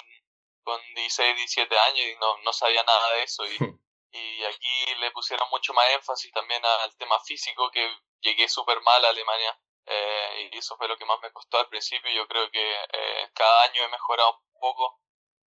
con 0.63 0.81
16, 0.95 1.35
17 1.35 1.77
años 1.77 2.05
y 2.07 2.15
no, 2.19 2.37
no 2.39 2.53
sabía 2.53 2.83
nada 2.83 3.13
de 3.13 3.23
eso 3.23 3.45
y 3.45 3.57
y 4.13 4.43
aquí 4.43 4.95
le 4.99 5.11
pusieron 5.11 5.49
mucho 5.49 5.73
más 5.73 5.89
énfasis 5.91 6.31
también 6.31 6.63
al 6.65 6.95
tema 6.97 7.19
físico, 7.21 7.71
que 7.71 7.87
llegué 8.21 8.47
súper 8.49 8.81
mal 8.81 9.03
a 9.05 9.09
Alemania 9.09 9.57
eh, 9.85 10.49
y 10.51 10.57
eso 10.57 10.75
fue 10.77 10.87
lo 10.87 10.97
que 10.97 11.05
más 11.05 11.19
me 11.21 11.31
costó 11.31 11.57
al 11.59 11.69
principio. 11.69 12.11
Yo 12.11 12.27
creo 12.27 12.49
que 12.51 12.71
eh, 12.71 13.29
cada 13.33 13.63
año 13.63 13.83
he 13.83 13.89
mejorado 13.89 14.39
un 14.53 14.59
poco 14.59 14.99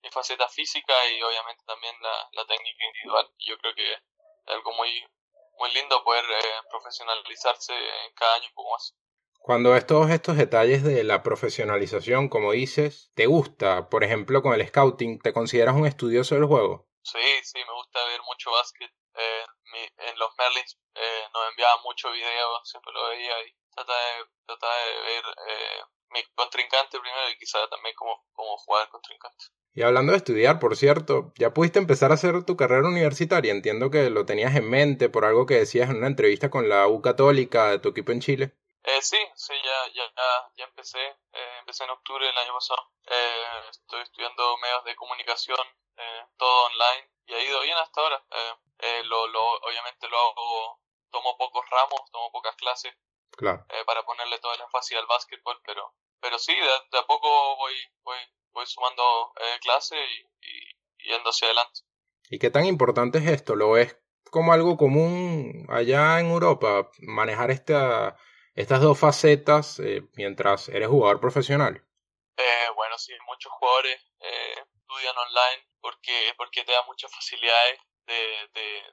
mi 0.02 0.10
faceta 0.10 0.48
física 0.48 0.92
y 1.10 1.22
obviamente 1.22 1.62
también 1.66 1.94
la, 2.00 2.28
la 2.32 2.46
técnica 2.46 2.84
individual. 2.84 3.30
Yo 3.38 3.58
creo 3.58 3.74
que 3.74 3.92
es 3.92 4.00
algo 4.46 4.72
muy, 4.72 5.06
muy 5.58 5.72
lindo 5.72 6.02
poder 6.04 6.24
eh, 6.24 6.62
profesionalizarse 6.70 7.74
cada 8.14 8.34
año 8.34 8.48
un 8.48 8.54
poco 8.54 8.70
más. 8.72 8.94
Cuando 9.38 9.72
ves 9.72 9.86
todos 9.86 10.08
estos 10.10 10.36
detalles 10.36 10.84
de 10.84 11.02
la 11.02 11.24
profesionalización, 11.24 12.28
como 12.28 12.52
dices, 12.52 13.10
¿te 13.14 13.26
gusta? 13.26 13.88
Por 13.88 14.04
ejemplo, 14.04 14.40
con 14.40 14.54
el 14.54 14.66
scouting, 14.66 15.18
¿te 15.18 15.32
consideras 15.32 15.74
un 15.74 15.84
estudioso 15.84 16.36
del 16.36 16.44
juego? 16.46 16.86
Sí, 17.02 17.18
sí, 17.42 17.58
me 17.58 17.72
gusta 17.72 18.04
ver 18.06 18.20
mucho 18.22 18.52
básquet. 18.52 18.90
Eh, 19.14 19.44
en 19.98 20.18
los 20.18 20.30
Merlins 20.38 20.78
eh, 20.94 21.24
nos 21.34 21.48
enviaban 21.50 21.82
mucho 21.82 22.10
video, 22.12 22.64
siempre 22.64 22.92
lo 22.92 23.08
veía 23.08 23.44
y 23.44 23.54
trataba 23.74 23.98
de, 23.98 24.24
trataba 24.46 24.76
de 24.76 24.92
ver 25.02 25.24
eh, 25.48 25.82
mi 26.10 26.22
contrincante 26.34 27.00
primero 27.00 27.28
y 27.30 27.38
quizá 27.38 27.58
también 27.68 27.94
cómo, 27.96 28.24
cómo 28.32 28.56
jugar 28.58 28.88
contrincante. 28.88 29.44
Y 29.74 29.82
hablando 29.82 30.12
de 30.12 30.18
estudiar, 30.18 30.58
por 30.58 30.76
cierto, 30.76 31.32
¿ya 31.36 31.54
pudiste 31.54 31.78
empezar 31.78 32.10
a 32.10 32.14
hacer 32.14 32.44
tu 32.44 32.56
carrera 32.56 32.86
universitaria? 32.86 33.52
Entiendo 33.52 33.90
que 33.90 34.10
lo 34.10 34.26
tenías 34.26 34.54
en 34.54 34.68
mente 34.68 35.08
por 35.08 35.24
algo 35.24 35.46
que 35.46 35.54
decías 35.54 35.88
en 35.88 35.96
una 35.96 36.08
entrevista 36.08 36.50
con 36.50 36.68
la 36.68 36.86
U 36.88 37.00
Católica 37.00 37.70
de 37.70 37.78
tu 37.78 37.88
equipo 37.88 38.12
en 38.12 38.20
Chile. 38.20 38.52
Eh, 38.84 39.00
sí, 39.00 39.16
sí, 39.34 39.54
ya, 39.64 39.92
ya, 39.94 40.02
ya 40.56 40.64
empecé. 40.64 41.00
Eh, 41.32 41.56
empecé 41.60 41.84
en 41.84 41.90
octubre 41.90 42.26
del 42.26 42.36
año 42.36 42.52
pasado. 42.52 42.90
Eh, 43.06 43.44
estoy 43.70 44.02
estudiando 44.02 44.58
medios 44.58 44.84
de 44.84 44.94
comunicación, 44.96 45.58
eh, 45.96 46.26
todo 46.36 46.66
online, 46.66 47.08
y 47.26 47.34
ha 47.34 47.42
ido 47.42 47.60
bien 47.62 47.78
hasta 47.78 48.00
ahora. 48.00 48.22
Eh, 48.80 49.02
lo, 49.04 49.26
lo, 49.28 49.52
obviamente 49.60 50.08
lo 50.08 50.18
hago, 50.18 50.80
tomo 51.10 51.36
pocos 51.38 51.64
ramos, 51.70 52.10
tomo 52.10 52.30
pocas 52.32 52.56
clases, 52.56 52.92
claro. 53.36 53.66
para 53.86 54.04
ponerle 54.04 54.38
todo 54.38 54.54
el 54.54 54.60
énfasis 54.60 54.98
al 54.98 55.06
básquetbol, 55.06 55.60
pero, 55.64 55.94
pero 56.20 56.38
sí, 56.38 56.54
de, 56.54 56.98
a 56.98 57.06
poco 57.06 57.56
voy, 57.56 57.74
voy, 58.02 58.18
voy 58.52 58.66
sumando 58.66 59.32
clases 59.60 59.98
y, 59.98 60.46
y, 60.46 61.10
yendo 61.10 61.30
hacia 61.30 61.48
adelante. 61.48 61.80
¿Y 62.30 62.38
qué 62.38 62.50
tan 62.50 62.64
importante 62.64 63.18
es 63.18 63.26
esto? 63.26 63.56
¿Lo 63.56 63.72
ves 63.72 63.98
como 64.30 64.52
algo 64.52 64.76
común 64.76 65.66
allá 65.68 66.20
en 66.20 66.30
Europa, 66.30 66.90
manejar 67.00 67.50
esta 67.50 68.16
estas 68.54 68.80
dos 68.80 68.98
facetas 68.98 69.78
eh, 69.80 70.02
mientras 70.14 70.68
eres 70.68 70.88
jugador 70.88 71.20
profesional? 71.20 71.84
Eh, 72.36 72.68
bueno, 72.74 72.98
sí, 72.98 73.12
muchos 73.26 73.52
jugadores 73.52 74.00
eh, 74.20 74.54
estudian 74.76 75.16
online 75.16 75.68
porque, 75.80 76.34
porque 76.36 76.64
te 76.64 76.72
da 76.72 76.82
muchas 76.86 77.10
facilidades 77.14 77.78
de, 78.06 78.48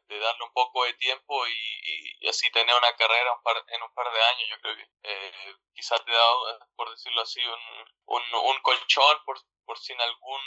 de, 0.08 0.20
darle 0.20 0.44
un 0.44 0.54
poco 0.54 0.84
de 0.84 0.94
tiempo 0.96 1.48
y, 1.48 2.28
así 2.28 2.50
tener 2.52 2.76
una 2.76 2.94
carrera 2.96 3.40
en 3.68 3.82
un 3.84 3.94
par 3.94 4.12
de 4.12 4.24
años. 4.24 4.50
Yo 4.50 4.60
creo 4.62 4.76
que 4.76 4.88
eh, 5.04 5.56
quizás 5.74 6.04
te 6.06 6.12
da, 6.12 6.68
por 6.76 6.90
decirlo 6.92 7.22
así, 7.22 7.42
un, 7.44 7.60
un, 8.06 8.36
un 8.36 8.62
colchón 8.62 9.18
por, 9.26 9.40
por 9.66 9.78
si 9.80 9.94
en 9.94 10.02
algún, 10.02 10.42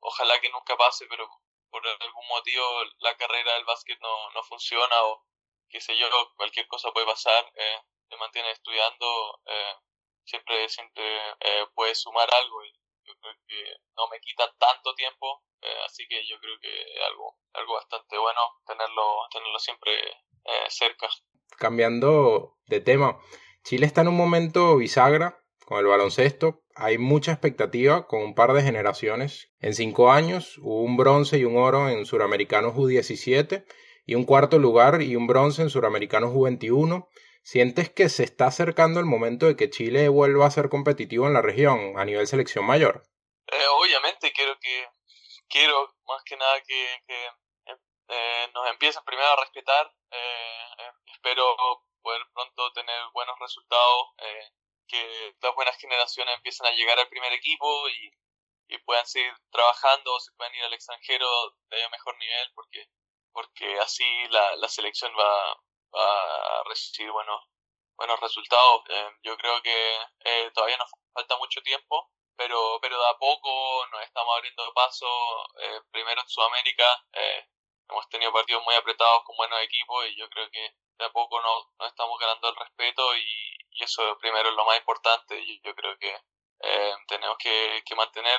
ojalá 0.00 0.40
que 0.40 0.50
nunca 0.50 0.76
pase, 0.76 1.06
pero 1.08 1.28
por 1.70 1.86
algún 1.86 2.26
motivo 2.28 2.64
la 3.00 3.16
carrera 3.16 3.54
del 3.54 3.64
básquet 3.64 3.98
no, 4.00 4.30
no 4.30 4.42
funciona 4.44 5.02
o 5.04 5.24
qué 5.68 5.80
sé 5.80 5.96
yo, 5.96 6.08
cualquier 6.36 6.66
cosa 6.66 6.90
puede 6.92 7.06
pasar. 7.06 7.50
Eh, 7.54 7.82
te 8.08 8.16
mantienes 8.16 8.54
estudiando, 8.54 9.40
eh, 9.46 9.74
siempre, 10.24 10.68
siempre 10.68 11.04
eh, 11.40 11.66
puedes 11.74 12.00
sumar 12.00 12.28
algo 12.32 12.64
y 12.64 12.72
yo 13.08 13.14
creo 13.20 13.34
que 13.48 13.64
no 13.96 14.06
me 14.12 14.20
quita 14.20 14.44
tanto 14.58 14.94
tiempo, 14.94 15.42
eh, 15.62 15.80
así 15.86 16.06
que 16.08 16.20
yo 16.28 16.38
creo 16.38 16.60
que 16.60 16.68
es 16.68 17.02
algo, 17.08 17.38
algo 17.54 17.74
bastante 17.74 18.18
bueno 18.18 18.40
tenerlo, 18.66 19.02
tenerlo 19.32 19.58
siempre 19.58 19.92
cerca. 20.68 21.08
Cambiando 21.58 22.56
de 22.66 22.80
tema, 22.80 23.18
Chile 23.64 23.84
está 23.84 24.00
en 24.00 24.08
un 24.08 24.16
momento 24.16 24.76
bisagra 24.76 25.44
con 25.68 25.78
el 25.80 25.86
baloncesto. 25.86 26.62
Hay 26.74 26.96
mucha 26.96 27.32
expectativa 27.32 28.06
con 28.06 28.22
un 28.22 28.34
par 28.34 28.54
de 28.54 28.62
generaciones. 28.62 29.52
En 29.60 29.74
cinco 29.74 30.10
años 30.10 30.56
hubo 30.56 30.80
un 30.80 30.96
bronce 30.96 31.36
y 31.36 31.44
un 31.44 31.58
oro 31.58 31.90
en 31.90 32.06
Suramericanos 32.06 32.74
U17 32.74 33.66
y 34.06 34.14
un 34.14 34.24
cuarto 34.24 34.58
lugar 34.58 35.02
y 35.02 35.14
un 35.14 35.26
bronce 35.26 35.60
en 35.60 35.68
Suramericanos 35.68 36.32
U21. 36.32 37.06
¿Sientes 37.42 37.90
que 37.90 38.08
se 38.08 38.24
está 38.24 38.46
acercando 38.46 39.00
el 39.00 39.06
momento 39.06 39.46
de 39.46 39.56
que 39.56 39.70
Chile 39.70 40.08
vuelva 40.08 40.46
a 40.46 40.50
ser 40.50 40.68
competitivo 40.68 41.26
en 41.26 41.34
la 41.34 41.42
región 41.42 41.98
a 41.98 42.04
nivel 42.04 42.26
selección 42.26 42.64
mayor? 42.64 43.04
Eh, 43.46 43.66
obviamente 43.80 44.32
quiero 44.32 44.58
que 44.60 44.86
quiero 45.48 45.94
más 46.06 46.22
que 46.24 46.36
nada 46.36 46.60
que, 46.62 46.98
eh, 48.10 48.48
nos 48.54 48.70
empiecen 48.70 49.02
primero 49.04 49.28
a 49.28 49.40
respetar. 49.40 49.90
Eh, 50.10 50.92
espero 51.06 51.56
poder 52.02 52.22
pronto 52.34 52.72
tener 52.72 53.02
buenos 53.12 53.38
resultados, 53.38 54.08
que 54.86 55.34
las 55.42 55.54
buenas 55.54 55.76
generaciones 55.78 56.34
empiecen 56.36 56.66
a 56.66 56.72
llegar 56.72 56.98
al 56.98 57.08
primer 57.08 57.32
equipo 57.32 57.88
y, 57.88 58.12
puedan 58.84 59.06
seguir 59.06 59.32
trabajando 59.50 60.14
o 60.14 60.20
se 60.20 60.32
puedan 60.32 60.54
ir 60.54 60.62
al 60.64 60.72
extranjero 60.72 61.26
de 61.70 61.88
mejor 61.90 62.16
nivel 62.18 62.50
porque 62.54 62.86
porque 63.32 63.78
así 63.80 64.04
la, 64.28 64.56
la 64.56 64.68
selección 64.68 65.12
va 65.18 65.58
a 65.94 66.62
recibir 66.66 67.10
buenos, 67.12 67.42
buenos 67.96 68.20
resultados. 68.20 68.82
Eh, 68.88 69.10
yo 69.22 69.36
creo 69.36 69.60
que 69.62 69.96
eh, 70.24 70.50
todavía 70.54 70.76
nos 70.76 70.90
falta 71.12 71.36
mucho 71.36 71.60
tiempo, 71.62 72.10
pero, 72.36 72.78
pero 72.80 72.98
de 72.98 73.08
a 73.08 73.18
poco 73.18 73.86
nos 73.90 74.02
estamos 74.02 74.36
abriendo 74.36 74.72
paso, 74.74 75.06
eh, 75.60 75.80
primero 75.90 76.20
en 76.20 76.28
Sudamérica, 76.28 76.84
hemos 77.90 78.08
tenido 78.08 78.32
partidos 78.32 78.62
muy 78.64 78.74
apretados 78.74 79.24
con 79.24 79.36
buenos 79.36 79.60
equipos 79.62 80.06
y 80.06 80.16
yo 80.16 80.28
creo 80.28 80.48
que 80.50 80.74
de 80.98 81.04
a 81.04 81.10
poco 81.10 81.40
nos, 81.40 81.88
estamos 81.88 82.18
ganando 82.18 82.48
el 82.48 82.56
respeto 82.56 83.16
y, 83.16 83.56
y, 83.70 83.82
eso 83.82 84.16
primero 84.18 84.48
es 84.48 84.54
lo 84.54 84.64
más 84.64 84.78
importante. 84.78 85.38
Y 85.40 85.60
yo 85.62 85.74
creo 85.74 85.96
que 85.98 86.14
eh, 86.60 86.94
tenemos 87.06 87.38
que, 87.38 87.82
que 87.84 87.94
mantener 87.94 88.38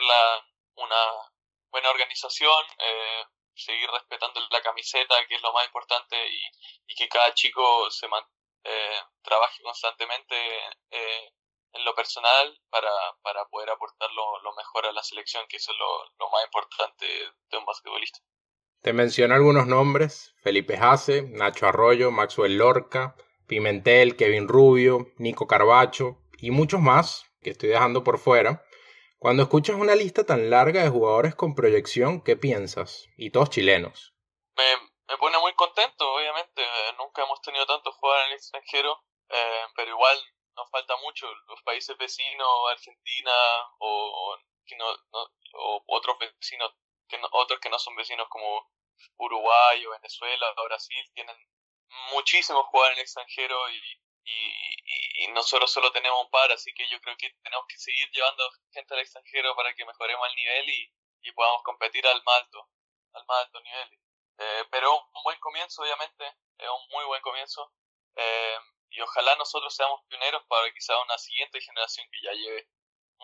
una 0.76 1.32
buena 1.72 1.90
organización, 1.90 2.66
eh, 2.80 3.26
seguir 3.60 3.89
respetando 3.91 4.39
la 4.52 4.62
camiseta, 4.62 5.15
que 5.28 5.36
es 5.36 5.41
lo 5.41 5.54
más 5.54 5.65
importante, 5.65 6.15
y, 6.28 6.95
que 6.95 7.08
cada 7.08 7.34
chico 7.34 7.89
se 7.91 8.08
eh, 8.65 9.00
trabaje 9.22 9.63
constantemente 9.63 10.36
eh, 10.91 11.32
en 11.72 11.86
lo 11.86 11.95
personal 11.95 12.60
para, 12.69 12.91
para 13.22 13.45
poder 13.45 13.69
aportar 13.69 14.10
lo, 14.12 14.54
mejor 14.54 14.88
a 14.88 14.91
la 14.91 15.04
selección, 15.04 15.45
que 15.48 15.58
eso 15.58 15.72
es 15.72 15.78
lo, 15.78 16.04
lo 16.19 16.30
más 16.32 16.43
importante 16.45 17.06
de 17.50 17.58
un 17.58 17.65
basquetbolista. 17.65 18.19
Te 18.82 18.93
menciono 18.93 19.36
algunos 19.36 19.67
nombres, 19.67 20.34
Felipe 20.41 20.78
Jase, 20.78 21.24
Nacho 21.24 21.67
Arroyo, 21.67 22.12
Maxwell 22.12 22.58
Lorca, 22.58 23.15
Pimentel, 23.48 24.15
Kevin 24.15 24.48
Rubio, 24.48 25.12
Nico 25.17 25.48
Carbacho 25.48 26.17
y 26.38 26.52
muchos 26.52 26.80
más 26.80 27.26
que 27.41 27.50
estoy 27.52 27.69
dejando 27.69 28.04
por 28.04 28.19
fuera. 28.19 28.63
Cuando 29.19 29.43
escuchas 29.43 29.75
una 29.75 29.95
lista 29.95 30.25
tan 30.25 30.49
larga 30.49 30.82
de 30.82 30.89
jugadores 30.89 31.36
con 31.36 31.53
proyección, 31.53 32.23
¿qué 32.23 32.38
piensas? 32.38 33.10
Y 33.17 33.32
todos 33.32 33.49
chilenos. 33.49 34.13
Me, 34.55 34.63
me 35.10 35.17
pone 35.17 35.38
muy 35.39 35.53
contento, 35.55 36.10
obviamente. 36.13 36.65
Nunca 36.97 37.23
hemos 37.23 37.41
tenido 37.41 37.65
tantos 37.65 37.93
jugadores 37.97 38.27
en 38.27 38.32
el 38.32 38.38
extranjero, 38.38 39.03
eh, 39.27 39.65
pero 39.75 39.91
igual 39.91 40.17
nos 40.55 40.71
falta 40.71 40.95
mucho. 41.03 41.27
Los 41.49 41.62
países 41.63 41.97
vecinos, 41.97 42.47
Argentina 42.71 43.32
o, 43.79 44.38
o 45.53 45.84
otros 45.88 46.17
vecinos, 46.19 46.71
que 47.10 47.19
otros 47.32 47.60
que 47.60 47.69
no 47.69 47.77
son 47.77 47.97
vecinos 47.97 48.27
como 48.29 48.71
Uruguay 49.17 49.86
o 49.86 49.91
Venezuela 49.91 50.45
o 50.55 50.63
Brasil, 50.63 51.03
tienen 51.13 51.36
muchísimos 52.13 52.65
jugadores 52.67 52.95
en 52.95 52.99
el 52.99 53.03
extranjero 53.03 53.69
y, 53.69 54.01
y, 54.30 55.24
y, 55.24 55.28
nosotros 55.30 55.72
solo 55.72 55.92
tenemos 55.92 56.24
un 56.24 56.30
par, 56.30 56.52
así 56.52 56.74
que 56.74 56.88
yo 56.89 57.00
creo 57.02 57.15
que 57.18 57.30
tenemos 57.44 57.65
que 57.68 57.78
seguir 57.78 58.10
llevando 58.12 58.44
gente 58.72 58.94
al 58.94 59.00
extranjero 59.02 59.56
para 59.56 59.74
que 59.74 59.86
mejoremos 59.86 60.28
el 60.30 60.36
nivel 60.36 60.70
y, 60.70 60.94
y 61.22 61.32
podamos 61.32 61.63
competir 61.63 62.06
al 62.08 62.22
más 62.24 62.44
alto, 62.44 62.70
al 63.13 63.26
más 63.26 63.46
alto 63.46 63.62
nivel. 63.62 64.00
Eh, 64.39 64.65
pero 64.72 64.96
un 64.96 65.24
buen 65.24 65.39
comienzo, 65.39 65.82
obviamente, 65.82 66.26
es 66.58 66.70
un 66.70 66.88
muy 66.92 67.06
buen 67.06 67.22
comienzo. 67.22 67.74
Eh, 68.15 68.58
y 68.92 69.02
ojalá 69.02 69.36
nosotros 69.36 69.74
seamos 69.76 70.02
pioneros 70.08 70.44
para 70.48 70.72
quizá 70.74 71.00
una 71.02 71.18
siguiente 71.18 71.62
generación 71.62 72.08
que 72.12 72.22
ya 72.24 72.32
lleve 72.32 72.68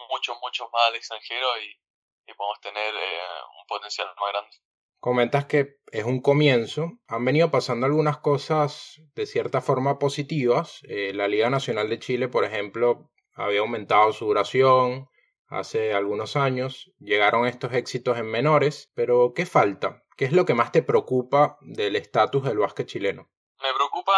muchos, 0.09 0.37
muchos 0.41 0.69
más 0.71 0.87
al 0.87 0.95
extranjero 0.95 1.57
y, 1.61 1.79
y 2.27 2.33
podamos 2.33 2.59
tener 2.61 2.95
eh, 2.95 3.21
un 3.59 3.65
potencial 3.67 4.13
más 4.19 4.31
grande. 4.31 4.57
Comentas 5.05 5.45
que 5.45 5.77
es 5.91 6.03
un 6.03 6.19
comienzo. 6.19 6.93
Han 7.07 7.23
venido 7.25 7.51
pasando 7.51 7.85
algunas 7.85 8.17
cosas 8.17 9.03
de 9.13 9.27
cierta 9.27 9.61
forma 9.61 9.99
positivas. 9.99 10.79
Eh, 10.89 11.11
la 11.13 11.27
Liga 11.27 11.51
Nacional 11.51 11.89
de 11.89 11.99
Chile, 11.99 12.27
por 12.27 12.43
ejemplo, 12.43 13.11
había 13.35 13.59
aumentado 13.59 14.11
su 14.13 14.25
duración 14.25 15.07
hace 15.45 15.93
algunos 15.93 16.35
años. 16.35 16.91
Llegaron 16.97 17.45
estos 17.45 17.71
éxitos 17.73 18.17
en 18.17 18.25
menores. 18.31 18.91
Pero, 18.95 19.33
¿qué 19.35 19.45
falta? 19.45 20.03
¿Qué 20.17 20.25
es 20.25 20.31
lo 20.31 20.43
que 20.43 20.55
más 20.55 20.71
te 20.71 20.81
preocupa 20.81 21.59
del 21.61 21.97
estatus 21.97 22.43
del 22.43 22.57
básquet 22.57 22.87
chileno? 22.87 23.29
Me 23.61 23.71
preocupa 23.75 24.17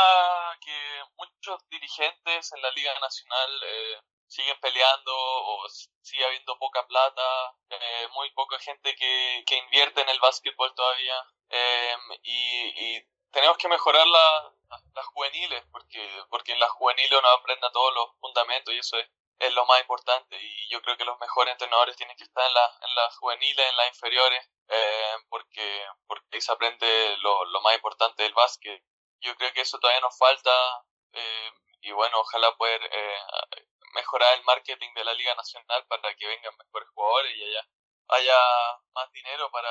que 0.64 0.72
muchos 1.18 1.68
dirigentes 1.70 2.54
en 2.56 2.62
la 2.62 2.72
Liga 2.72 2.94
Nacional 3.02 3.50
eh, 3.62 4.00
siguen 4.28 4.60
peleando 4.60 5.12
o 5.16 5.68
sigue 6.02 6.26
habiendo 6.26 6.58
poca 6.60 6.86
plata, 6.88 7.56
eh, 7.70 8.08
muy 8.14 8.30
poca 8.32 8.60
gente 8.60 8.96
que, 8.96 9.44
que 9.46 9.58
invierte 9.58 10.02
en 10.02 10.10
el 10.10 10.20
básquetbol 10.20 10.74
todavía 10.76 11.26
eh, 11.50 11.96
y, 12.24 12.96
y, 12.96 13.08
tenemos 13.32 13.58
que 13.58 13.68
mejorar 13.68 14.08
la, 14.08 14.54
las 14.94 15.06
juveniles 15.08 15.64
porque, 15.72 16.10
porque 16.30 16.54
en 16.54 16.60
las 16.60 16.72
juveniles 16.72 17.12
uno 17.12 17.28
aprende 17.30 17.68
todos 17.72 17.94
los 17.94 18.10
fundamentos 18.20 18.74
y 18.74 18.80
eso 18.80 18.98
es, 18.98 19.08
es 19.40 19.54
lo 19.54 19.66
más 19.66 19.80
importante 19.82 20.38
y 20.42 20.70
yo 20.70 20.82
creo 20.82 20.98
que 20.98 21.06
los 21.06 21.20
mejores 21.20 21.52
entrenadores 21.52 21.96
tienen 21.96 22.18
que 22.18 22.24
estar 22.24 22.46
en, 22.46 22.54
la, 22.54 22.66
en 22.82 22.96
las 22.96 23.18
juveniles, 23.18 23.70
en 23.70 23.78
las 23.78 23.88
inferiores 23.90 24.50
eh, 24.70 25.16
porque, 25.30 25.86
porque 26.08 26.26
ahí 26.34 26.42
se 26.42 26.52
aprende 26.52 27.18
lo, 27.20 27.46
lo 27.46 27.62
más 27.62 27.76
importante 27.76 28.24
del 28.24 28.34
básquet. 28.34 28.84
Yo 29.22 29.36
creo 29.36 29.54
que 29.54 29.62
eso 29.62 29.80
todavía 29.80 30.02
nos 30.02 30.18
falta 30.18 30.52
eh, 31.14 31.52
y 31.82 31.92
bueno, 31.92 32.20
ojalá 32.20 32.56
poder 32.58 32.82
eh, 32.84 33.18
mejorar 33.94 34.38
el 34.38 34.44
marketing 34.44 34.94
de 34.96 35.04
la 35.04 35.14
Liga 35.14 35.36
Nacional 35.36 35.86
para 35.88 36.14
que 36.16 36.28
vengan 36.28 36.54
mejores 36.58 36.90
jugadores 36.94 37.32
y 37.36 37.44
haya, 37.44 37.62
haya 38.10 38.38
más 38.94 39.12
dinero 39.12 39.50
para, 39.52 39.70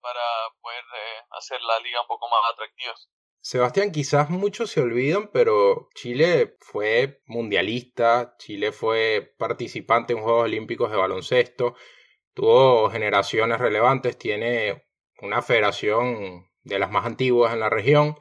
para 0.00 0.22
poder 0.60 0.84
eh, 0.84 1.20
hacer 1.30 1.60
la 1.62 1.78
liga 1.80 2.00
un 2.00 2.06
poco 2.06 2.28
más 2.28 2.40
atractiva. 2.52 2.94
Sebastián, 3.40 3.92
quizás 3.92 4.28
muchos 4.28 4.72
se 4.72 4.80
olvidan, 4.80 5.30
pero 5.32 5.88
Chile 5.94 6.56
fue 6.60 7.22
mundialista, 7.26 8.34
Chile 8.38 8.72
fue 8.72 9.34
participante 9.38 10.14
en 10.14 10.22
Juegos 10.22 10.44
Olímpicos 10.44 10.90
de 10.90 10.96
baloncesto, 10.96 11.76
tuvo 12.34 12.90
generaciones 12.90 13.60
relevantes, 13.60 14.18
tiene 14.18 14.88
una 15.20 15.42
federación 15.42 16.50
de 16.64 16.78
las 16.80 16.90
más 16.90 17.06
antiguas 17.06 17.52
en 17.52 17.60
la 17.60 17.70
región. 17.70 18.18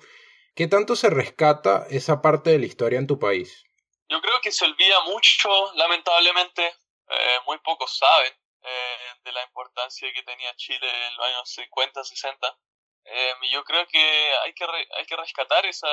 ¿Qué 0.53 0.67
tanto 0.67 0.95
se 0.95 1.09
rescata 1.09 1.87
esa 1.89 2.21
parte 2.21 2.51
de 2.51 2.59
la 2.59 2.67
historia 2.67 2.99
en 2.99 3.07
tu 3.07 3.17
país? 3.17 3.64
Yo 4.07 4.21
creo 4.21 4.39
que 4.41 4.51
se 4.51 4.65
olvida 4.65 4.99
mucho, 5.01 5.49
lamentablemente, 5.73 6.75
eh, 7.07 7.39
muy 7.45 7.57
pocos 7.59 7.97
saben 7.97 8.33
eh, 8.61 9.13
de 9.23 9.31
la 9.31 9.43
importancia 9.43 10.11
que 10.13 10.23
tenía 10.23 10.55
Chile 10.55 10.87
en 11.07 11.17
los 11.17 11.25
años 11.27 11.49
50, 11.49 12.03
60. 12.03 12.57
Eh, 13.05 13.33
yo 13.51 13.63
creo 13.63 13.87
que 13.87 14.33
hay 14.43 14.53
que, 14.53 14.65
hay 14.65 15.05
que 15.05 15.15
rescatar 15.15 15.65
esa, 15.65 15.87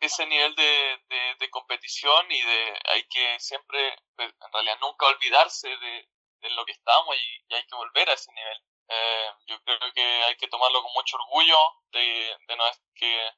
ese 0.00 0.26
nivel 0.26 0.54
de, 0.54 1.00
de, 1.38 1.50
competición 1.50 2.30
y 2.30 2.42
de 2.42 2.78
hay 2.86 3.04
que 3.08 3.38
siempre, 3.40 3.96
pues, 4.16 4.28
en 4.28 4.52
realidad 4.52 4.78
nunca 4.80 5.06
olvidarse 5.06 5.68
de, 5.68 6.08
de 6.40 6.50
lo 6.50 6.64
que 6.64 6.72
estamos 6.72 7.16
y, 7.16 7.44
y, 7.48 7.54
hay 7.54 7.66
que 7.66 7.76
volver 7.76 8.10
a 8.10 8.14
ese 8.14 8.32
nivel. 8.32 8.62
Eh, 8.88 9.30
yo 9.46 9.62
creo 9.62 9.78
que 9.94 10.02
hay 10.02 10.36
que 10.36 10.48
tomarlo 10.48 10.82
con 10.82 10.92
mucho 10.92 11.16
orgullo 11.16 11.56
de, 11.92 12.36
de 12.46 12.56
no 12.56 12.66
es 12.66 12.80
que 12.94 13.30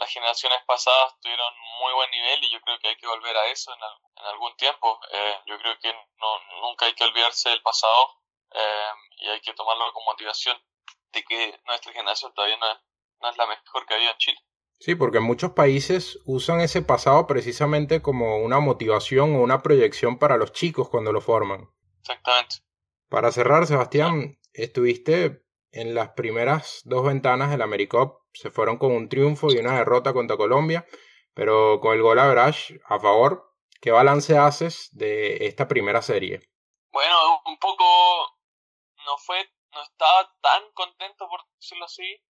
las 0.00 0.10
generaciones 0.10 0.58
pasadas 0.66 1.14
tuvieron 1.20 1.52
muy 1.78 1.92
buen 1.92 2.10
nivel 2.10 2.42
y 2.42 2.50
yo 2.50 2.60
creo 2.62 2.78
que 2.80 2.88
hay 2.88 2.96
que 2.96 3.06
volver 3.06 3.36
a 3.36 3.46
eso 3.48 3.70
en, 3.72 3.80
algún 4.32 4.56
tiempo. 4.56 4.98
Eh, 5.12 5.34
yo 5.46 5.58
creo 5.58 5.78
que 5.78 5.92
no, 5.92 6.60
nunca 6.62 6.86
hay 6.86 6.94
que 6.94 7.04
olvidarse 7.04 7.50
del 7.50 7.62
pasado 7.62 8.18
eh, 8.52 8.90
y 9.18 9.28
hay 9.28 9.40
que 9.40 9.52
tomarlo 9.52 9.92
con 9.92 10.04
motivación 10.04 10.56
de 11.12 11.22
que 11.22 11.60
nuestra 11.66 11.92
generación 11.92 12.32
todavía 12.34 12.56
no 12.56 12.72
es, 12.72 12.78
no 13.20 13.30
es 13.30 13.36
la 13.36 13.46
mejor 13.46 13.86
que 13.86 13.94
había 13.94 14.10
en 14.10 14.18
Chile. 14.18 14.38
Sí, 14.78 14.94
porque 14.94 15.20
muchos 15.20 15.52
países 15.52 16.18
usan 16.24 16.60
ese 16.62 16.80
pasado 16.80 17.26
precisamente 17.26 18.00
como 18.00 18.38
una 18.38 18.60
motivación 18.60 19.36
o 19.36 19.42
una 19.42 19.62
proyección 19.62 20.18
para 20.18 20.38
los 20.38 20.52
chicos 20.52 20.88
cuando 20.88 21.12
lo 21.12 21.20
forman. 21.20 21.70
Exactamente. 22.00 22.56
Para 23.10 23.30
cerrar, 23.32 23.66
Sebastián, 23.66 24.38
estuviste 24.54 25.44
en 25.72 25.94
las 25.94 26.10
primeras 26.10 26.80
dos 26.84 27.04
ventanas 27.04 27.50
del 27.50 27.60
AmeriCup 27.60 28.19
se 28.32 28.50
fueron 28.50 28.78
con 28.78 28.92
un 28.92 29.08
triunfo 29.08 29.52
y 29.52 29.58
una 29.58 29.78
derrota 29.78 30.12
contra 30.12 30.36
Colombia, 30.36 30.86
pero 31.34 31.80
con 31.80 31.94
el 31.94 32.02
gol 32.02 32.18
average 32.18 32.80
a 32.86 32.98
favor. 32.98 33.54
¿Qué 33.80 33.90
balance 33.90 34.36
haces 34.36 34.90
de 34.92 35.46
esta 35.46 35.66
primera 35.66 36.02
serie? 36.02 36.40
Bueno, 36.92 37.40
un 37.46 37.58
poco 37.58 37.84
no 39.06 39.16
fue, 39.18 39.48
no 39.72 39.82
estaba 39.82 40.30
tan 40.42 40.70
contento 40.72 41.28
por 41.28 41.40
decirlo 41.56 41.86
así, 41.86 42.22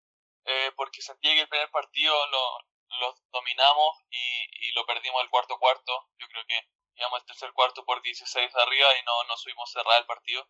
eh, 0.44 0.72
porque 0.76 1.02
sentía 1.02 1.34
que 1.34 1.40
el 1.40 1.48
primer 1.48 1.70
partido 1.70 2.14
lo, 2.26 2.98
lo 3.00 3.14
dominamos 3.32 3.98
y, 4.10 4.68
y, 4.68 4.72
lo 4.72 4.86
perdimos 4.86 5.22
el 5.22 5.30
cuarto 5.30 5.58
cuarto. 5.58 5.92
Yo 6.18 6.28
creo 6.28 6.44
que 6.46 6.60
íbamos 6.96 7.20
el 7.20 7.26
tercer 7.26 7.52
cuarto 7.52 7.84
por 7.84 8.00
16 8.02 8.54
arriba 8.54 8.88
y 9.00 9.04
no, 9.04 9.24
no 9.24 9.36
subimos 9.36 9.70
cerrar 9.72 9.98
el 9.98 10.06
partido. 10.06 10.46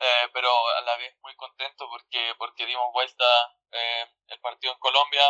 Eh, 0.00 0.28
pero 0.32 0.48
a 0.76 0.80
la 0.82 0.96
vez 0.96 1.14
muy 1.22 1.34
contento 1.36 1.88
porque, 1.88 2.34
porque 2.38 2.66
dimos 2.66 2.92
vuelta 2.92 3.24
eh, 3.74 4.06
el 4.28 4.40
partido 4.40 4.72
en 4.72 4.78
Colombia, 4.78 5.24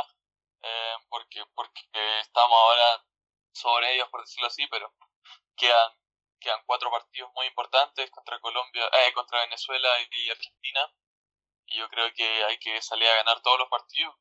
eh, 0.62 0.96
porque, 1.08 1.42
porque 1.54 1.80
estamos 2.20 2.58
ahora 2.58 3.04
sobre 3.52 3.94
ellos, 3.94 4.08
por 4.10 4.20
decirlo 4.20 4.48
así, 4.48 4.66
pero 4.66 4.92
quedan, 5.56 5.92
quedan 6.40 6.60
cuatro 6.66 6.90
partidos 6.90 7.30
muy 7.34 7.46
importantes 7.46 8.10
contra 8.10 8.38
Colombia, 8.40 8.84
eh, 8.92 9.12
contra 9.14 9.40
Venezuela 9.40 9.88
y 10.10 10.30
Argentina, 10.30 10.92
y 11.66 11.78
yo 11.78 11.88
creo 11.88 12.12
que 12.14 12.44
hay 12.44 12.58
que 12.58 12.82
salir 12.82 13.08
a 13.08 13.16
ganar 13.16 13.40
todos 13.40 13.58
los 13.58 13.68
partidos, 13.68 14.14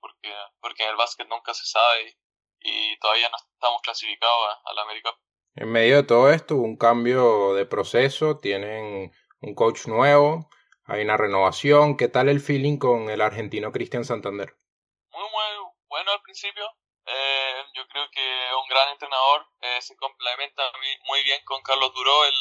porque, 0.00 0.32
porque 0.60 0.84
en 0.84 0.90
el 0.90 0.96
básquet 0.96 1.28
nunca 1.28 1.52
se 1.52 1.66
sabe 1.66 2.16
y, 2.60 2.96
todavía 2.98 3.28
no 3.28 3.36
estamos 3.36 3.82
clasificados 3.82 4.58
a, 4.64 4.72
la 4.74 4.82
América. 4.82 5.10
En 5.56 5.70
medio 5.72 5.96
de 5.96 6.02
todo 6.04 6.30
esto, 6.30 6.54
un 6.54 6.76
cambio 6.76 7.54
de 7.54 7.66
proceso, 7.66 8.38
tienen 8.38 9.12
un 9.40 9.54
coach 9.54 9.86
nuevo, 9.86 10.48
hay 10.84 11.02
una 11.02 11.16
renovación. 11.16 11.96
¿Qué 11.96 12.08
tal 12.08 12.28
el 12.28 12.40
feeling 12.40 12.78
con 12.78 13.10
el 13.10 13.20
argentino 13.20 13.72
Cristian 13.72 14.04
Santander? 14.04 14.56
Muy, 15.10 15.22
muy 15.22 15.72
bueno 15.88 16.12
al 16.12 16.22
principio. 16.22 16.64
Eh, 17.06 17.64
yo 17.74 17.86
creo 17.88 18.10
que 18.10 18.46
es 18.46 18.52
un 18.52 18.68
gran 18.68 18.88
entrenador. 18.90 19.46
Eh, 19.60 19.82
se 19.82 19.96
complementa 19.96 20.62
muy 21.06 21.22
bien 21.22 21.42
con 21.44 21.62
Carlos 21.62 21.92
Duró, 21.94 22.24
el, 22.24 22.34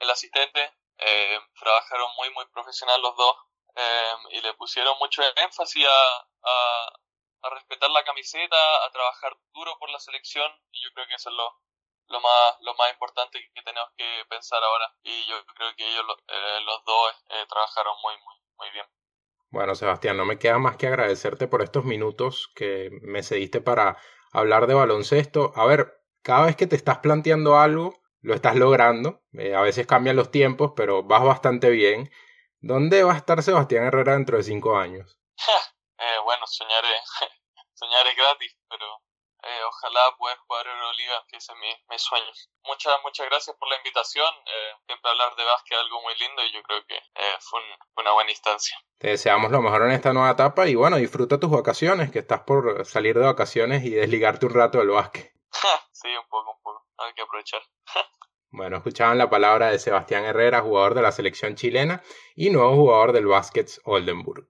el 0.00 0.10
asistente. 0.10 0.72
Eh, 0.98 1.38
trabajaron 1.60 2.10
muy, 2.16 2.30
muy 2.30 2.46
profesional 2.46 3.00
los 3.00 3.16
dos. 3.16 3.36
em, 3.76 4.20
y 4.32 4.40
le 4.40 4.54
pusieron 4.54 4.98
mucho 4.98 5.22
énfasis 5.36 5.86
a, 5.86 6.28
a, 7.42 7.50
respetar 7.50 7.88
la 7.90 8.04
camiseta, 8.04 8.84
a 8.84 8.90
trabajar 8.90 9.36
duro 9.54 9.78
por 9.78 9.88
la 9.90 10.00
selección, 10.00 10.50
y 10.72 10.82
yo 10.82 10.90
creo 10.94 11.06
que 11.06 11.14
eso 11.14 11.30
es 11.30 11.36
lo, 11.36 11.60
lo 12.08 12.20
más, 12.20 12.56
lo 12.60 12.74
más 12.74 12.92
importante 12.92 13.38
que 13.54 13.62
tenemos 13.62 13.90
que 13.96 14.24
pensar 14.28 14.62
ahora. 14.62 14.92
Y 15.02 15.26
yo 15.26 15.36
creo 15.54 15.74
que 15.76 15.88
ellos, 15.88 16.04
eh, 16.28 16.60
los 16.64 16.84
dos, 16.84 17.12
eh, 17.30 17.44
trabajaron 17.48 17.94
muy, 18.02 18.14
muy, 18.24 18.34
muy 18.58 18.70
bien. 18.70 18.86
Bueno, 19.50 19.74
Sebastián, 19.74 20.16
no 20.16 20.24
me 20.24 20.38
queda 20.38 20.58
más 20.58 20.76
que 20.76 20.86
agradecerte 20.86 21.48
por 21.48 21.62
estos 21.62 21.84
minutos 21.84 22.50
que 22.54 22.90
me 23.02 23.22
cediste 23.22 23.60
para 23.60 23.96
hablar 24.32 24.66
de 24.66 24.74
baloncesto. 24.74 25.52
A 25.54 25.66
ver, 25.66 26.02
cada 26.22 26.46
vez 26.46 26.56
que 26.56 26.66
te 26.66 26.76
estás 26.76 26.98
planteando 26.98 27.58
algo, 27.58 27.98
lo 28.20 28.34
estás 28.34 28.56
logrando. 28.56 29.22
Eh, 29.32 29.54
a 29.54 29.60
veces 29.60 29.86
cambian 29.86 30.16
los 30.16 30.30
tiempos, 30.30 30.72
pero 30.76 31.02
vas 31.02 31.22
bastante 31.22 31.70
bien. 31.70 32.10
¿Dónde 32.60 33.04
va 33.04 33.14
a 33.14 33.16
estar 33.16 33.42
Sebastián 33.42 33.84
Herrera 33.84 34.14
dentro 34.14 34.36
de 34.36 34.42
cinco 34.42 34.76
años? 34.76 35.18
bueno, 36.24 36.46
soñar 36.46 36.84
soñar 37.74 38.06
es 38.06 38.16
gratis, 38.16 38.56
pero 38.68 38.84
eh, 39.58 39.64
ojalá 39.66 40.00
pueda 40.16 40.36
jugar 40.36 40.66
Euroliga, 40.66 41.24
que 41.28 41.36
ese 41.36 41.52
es 41.52 41.58
mi, 41.58 41.68
mi 41.90 41.98
sueño. 41.98 42.30
Muchas, 42.64 42.94
muchas 43.02 43.26
gracias 43.26 43.56
por 43.56 43.68
la 43.68 43.76
invitación. 43.76 44.32
Eh, 44.46 44.72
siempre 44.86 45.10
hablar 45.10 45.34
de 45.36 45.44
básquet 45.44 45.78
es 45.78 45.84
algo 45.84 46.02
muy 46.02 46.14
lindo 46.14 46.44
y 46.44 46.52
yo 46.52 46.62
creo 46.62 46.86
que 46.86 46.96
eh, 46.96 47.36
fue, 47.40 47.60
una 47.96 48.12
buena 48.12 48.30
instancia. 48.30 48.78
Te 48.98 49.08
deseamos 49.08 49.50
lo 49.50 49.60
mejor 49.60 49.82
en 49.82 49.92
esta 49.92 50.12
nueva 50.12 50.30
etapa 50.30 50.66
y 50.68 50.74
bueno, 50.74 50.96
disfruta 50.96 51.40
tus 51.40 51.50
vacaciones, 51.50 52.10
que 52.10 52.20
estás 52.20 52.42
por 52.42 52.86
salir 52.86 53.18
de 53.18 53.24
vacaciones 53.24 53.84
y 53.84 53.90
desligarte 53.90 54.46
un 54.46 54.54
rato 54.54 54.78
del 54.78 54.90
básquet. 54.90 55.32
sí, 55.92 56.08
un 56.08 56.28
poco, 56.28 56.52
un 56.52 56.62
poco. 56.62 56.86
Hay 56.98 57.12
que 57.14 57.22
aprovechar. 57.22 57.62
Bueno, 58.50 58.78
escuchaban 58.78 59.18
la 59.18 59.28
palabra 59.28 59.70
de 59.70 59.78
Sebastián 59.78 60.24
Herrera, 60.24 60.62
jugador 60.62 60.94
de 60.94 61.02
la 61.02 61.12
selección 61.12 61.54
chilena 61.54 62.02
y 62.34 62.48
nuevo 62.48 62.76
jugador 62.76 63.12
del 63.12 63.26
Baskets 63.26 63.78
Oldenburg. 63.84 64.48